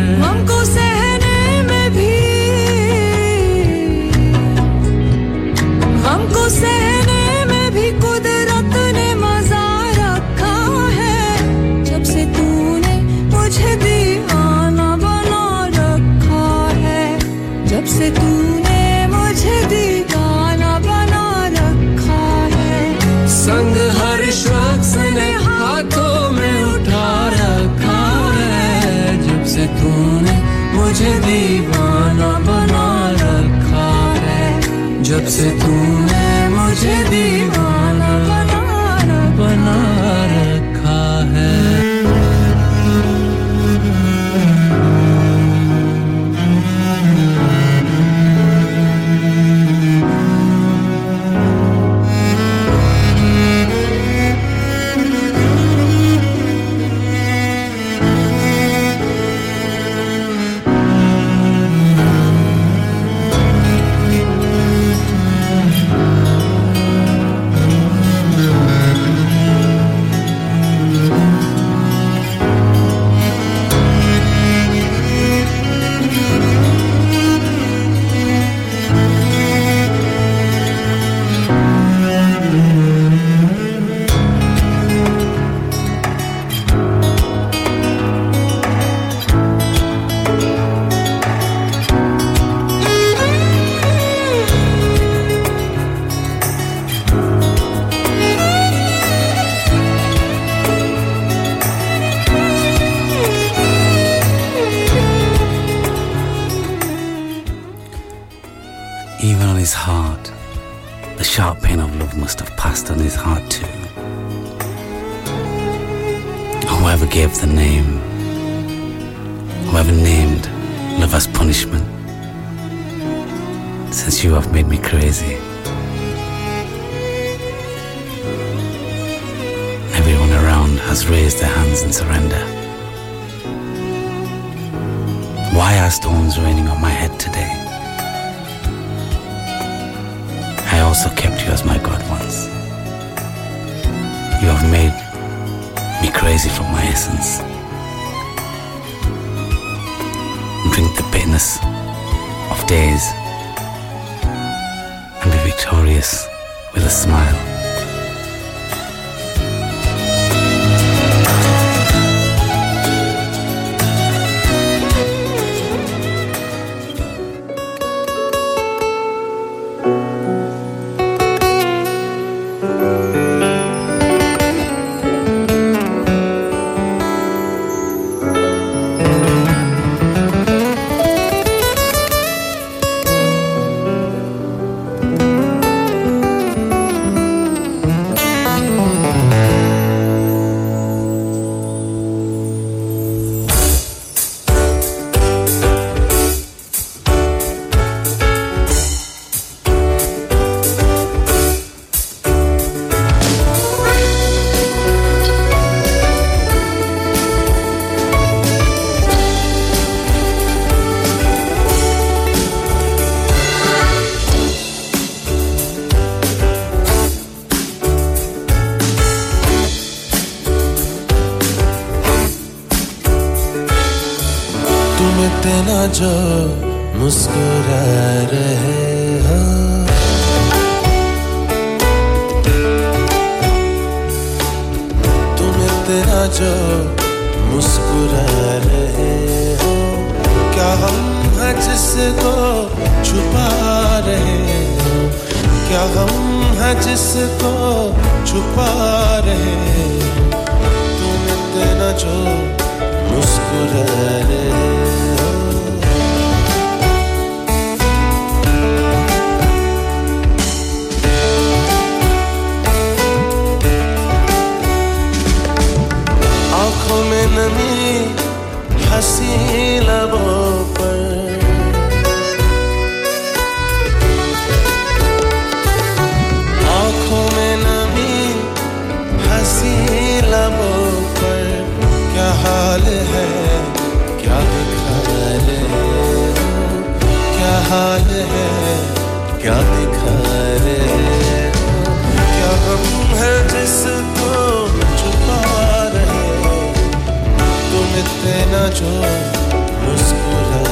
मुस्कुरा 298.83 300.67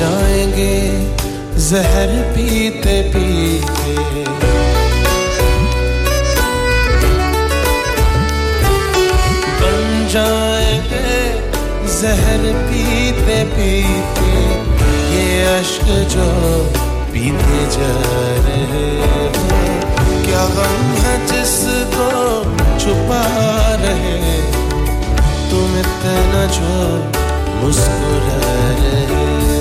जाएँगे 0.00 0.74
जहर 1.68 2.10
पीते 2.32 3.02
पीते। 3.12 4.49
जहर 12.10 12.44
पीते 12.68 13.34
पीते, 13.50 14.30
ये 15.10 15.26
अश्क 15.48 15.84
जो 16.12 16.24
पीते 17.12 17.60
जा 17.74 17.90
रहे 18.46 18.80
हैं। 19.02 19.28
क्या 20.24 20.42
गम 20.56 20.82
है 21.02 21.14
जिसको 21.26 22.08
छुपा 22.80 23.22
रहे 23.84 24.16
तुम 25.50 25.78
इतना 25.82 26.42
जो 26.58 26.74
मुस्कुरा 27.60 28.42
रहे 28.80 29.59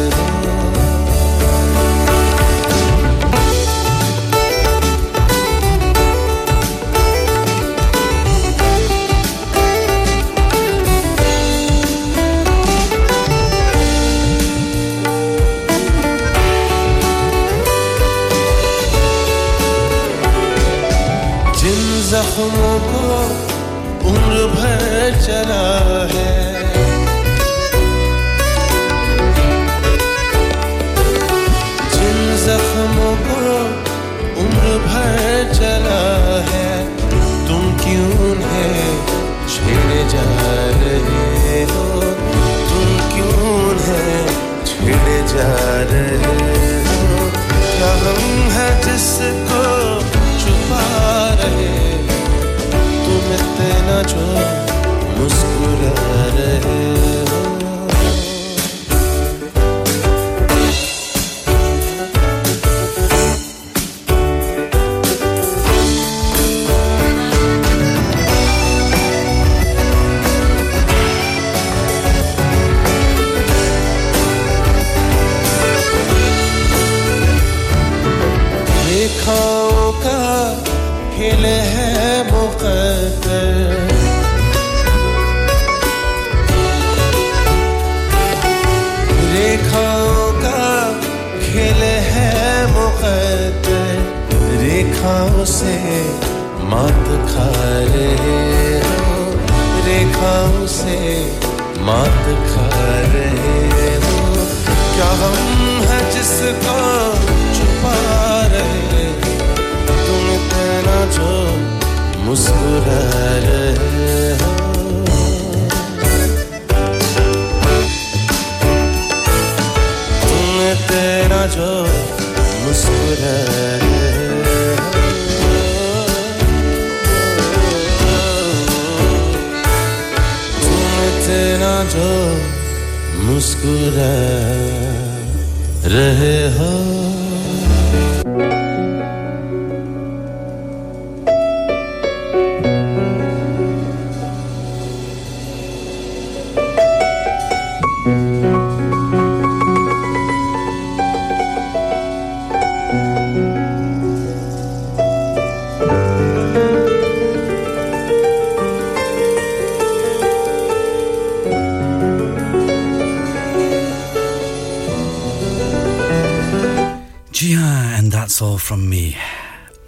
that's 168.39 168.51
all 168.51 168.57
from 168.57 168.89
me 168.89 169.17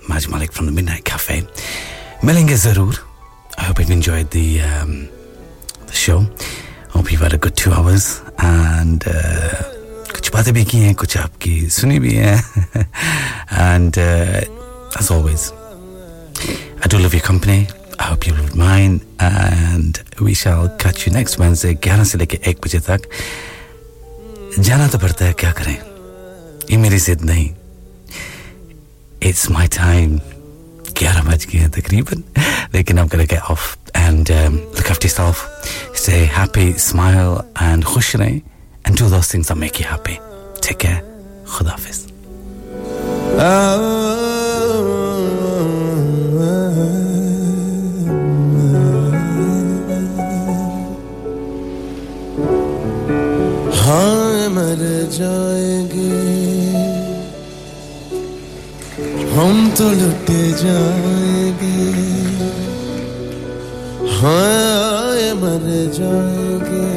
Maj 0.09 0.27
Malik 0.27 0.51
from 0.51 0.65
the 0.65 0.71
Midnight 0.77 1.05
Cafe 1.05 1.43
मिलेंगे 2.23 2.55
ज़रूर 2.55 2.95
I 3.57 3.63
hope 3.63 3.79
you've 3.79 3.91
enjoyed 3.91 4.29
the 4.31 4.59
um, 4.69 5.07
the 5.87 5.93
show 5.93 6.19
you've 7.11 7.21
had 7.21 7.33
a 7.33 7.37
good 7.37 7.55
two 7.55 7.71
hours 7.71 8.07
and 8.39 9.05
uh, 9.07 9.63
कुछ 10.15 10.31
बातें 10.33 10.53
भी 10.53 10.63
की 10.65 10.77
हैं 10.79 10.95
कुछ 10.95 11.17
आपकी 11.17 11.53
सुनी 11.77 11.99
भी 11.99 12.13
हैं 12.15 12.35
uh, 13.97 14.99
as 14.99 15.11
always 15.15 15.47
I 16.83 16.91
do 16.91 16.99
love 17.05 17.15
your 17.19 17.25
company 17.31 17.67
I 17.99 18.11
hope 18.11 18.27
you 18.27 18.33
love 18.33 18.53
mine 18.55 18.99
and 19.29 20.03
we 20.19 20.33
shall 20.33 20.67
catch 20.83 21.07
you 21.07 21.13
next 21.13 21.39
Wednesday 21.39 21.73
11 21.75 22.05
से 22.11 22.17
लेके 22.17 22.41
1 22.53 22.61
बजे 22.67 22.79
तक 22.91 23.09
जाना 24.59 24.87
तो 24.87 24.99
पड़ता 25.07 25.25
है 25.25 25.33
क्या 25.39 25.51
करें 25.61 25.75
ये 26.71 26.77
मेरी 26.77 26.99
जिद 27.07 27.21
नहीं 27.31 27.49
इट्स 29.22 29.50
माई 29.50 29.66
टाइम 29.76 30.18
ग्यारह 30.98 31.22
बज 31.30 31.44
गए 31.52 31.58
हैं 31.58 31.70
तकरीबन 31.70 32.22
लेकिन 32.74 32.98
I'm 32.98 33.08
gonna 33.14 33.26
get 33.32 33.50
off 33.54 33.66
and 34.02 34.30
um, 34.36 34.56
look 34.78 34.90
after 34.94 35.08
yourself 35.08 35.42
stay 36.02 36.20
happy 36.38 36.68
smile 36.86 37.34
and 37.68 37.84
खुश 37.94 38.14
रहें 38.16 38.40
and 38.86 38.96
do 39.02 39.08
those 39.16 39.30
things 39.34 39.52
that 39.52 39.60
make 39.64 39.80
you 39.82 39.88
happy 39.92 40.18
take 40.68 40.80
care 40.86 41.00
खुदा 41.54 41.70
हाफिज 41.70 42.04
हाँ 53.82 54.48
मर 54.56 54.82
जाएंगे 55.16 56.19
हम 59.41 59.69
तो 59.69 59.89
लुटे 59.89 60.51
जाएँगे। 60.51 61.77
हाँ 64.07 65.33
मर 65.35 65.63
जाएँगे। 65.93 66.91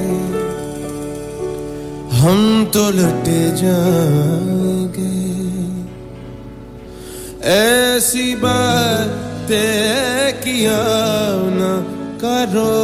हम 2.16 2.66
तो 2.74 2.90
लुटे 2.90 3.50
जाएँगे। 3.50 5.14
ऐसी 7.48 8.34
बातें 8.34 10.32
किया 10.40 10.82
न 11.56 11.62
करो। 12.24 12.74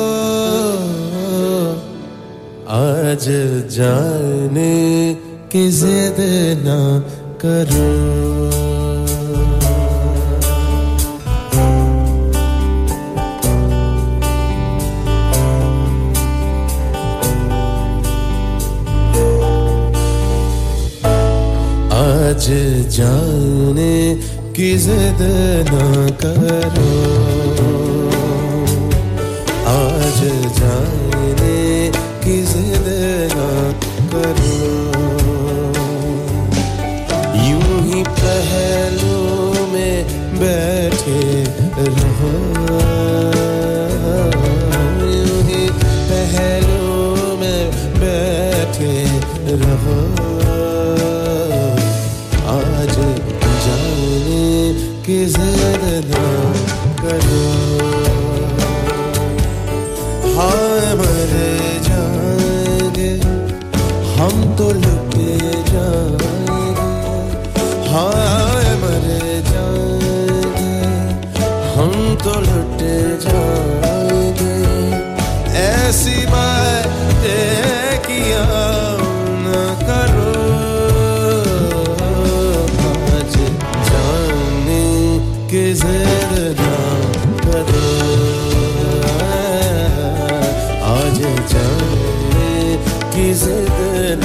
आज 2.68 3.28
जाने 3.76 5.14
की 5.52 5.70
जिद 5.70 6.16
ना 6.64 7.00
करो। 7.44 8.79
आज 22.30 22.46
जाने 22.94 24.14
की 24.56 24.68
जिद 24.78 25.22
ना 25.70 25.86
करो। 26.22 26.90
आज 29.70 30.20
जाने 30.58 31.58
की 32.22 32.36
जिद 32.42 32.86
ना 33.34 33.50
करो। 34.12 34.54
यूँ 37.48 37.82
ही 37.88 38.02
पहलू 38.22 39.18
में 39.72 39.96
बैठे 40.38 41.44
रहो। 41.78 42.32
यूँ 45.10 45.42
ही 45.42 45.62
पहलू 46.10 47.36
में 47.36 47.62
बैठे 48.00 49.09
की 55.10 55.24
ज़्यादा 55.26 55.94
ना 56.06 56.22
करो। 57.02 57.49
आज 90.92 91.20
जाने 91.52 92.76
की 93.12 93.32
जिद 93.34 94.24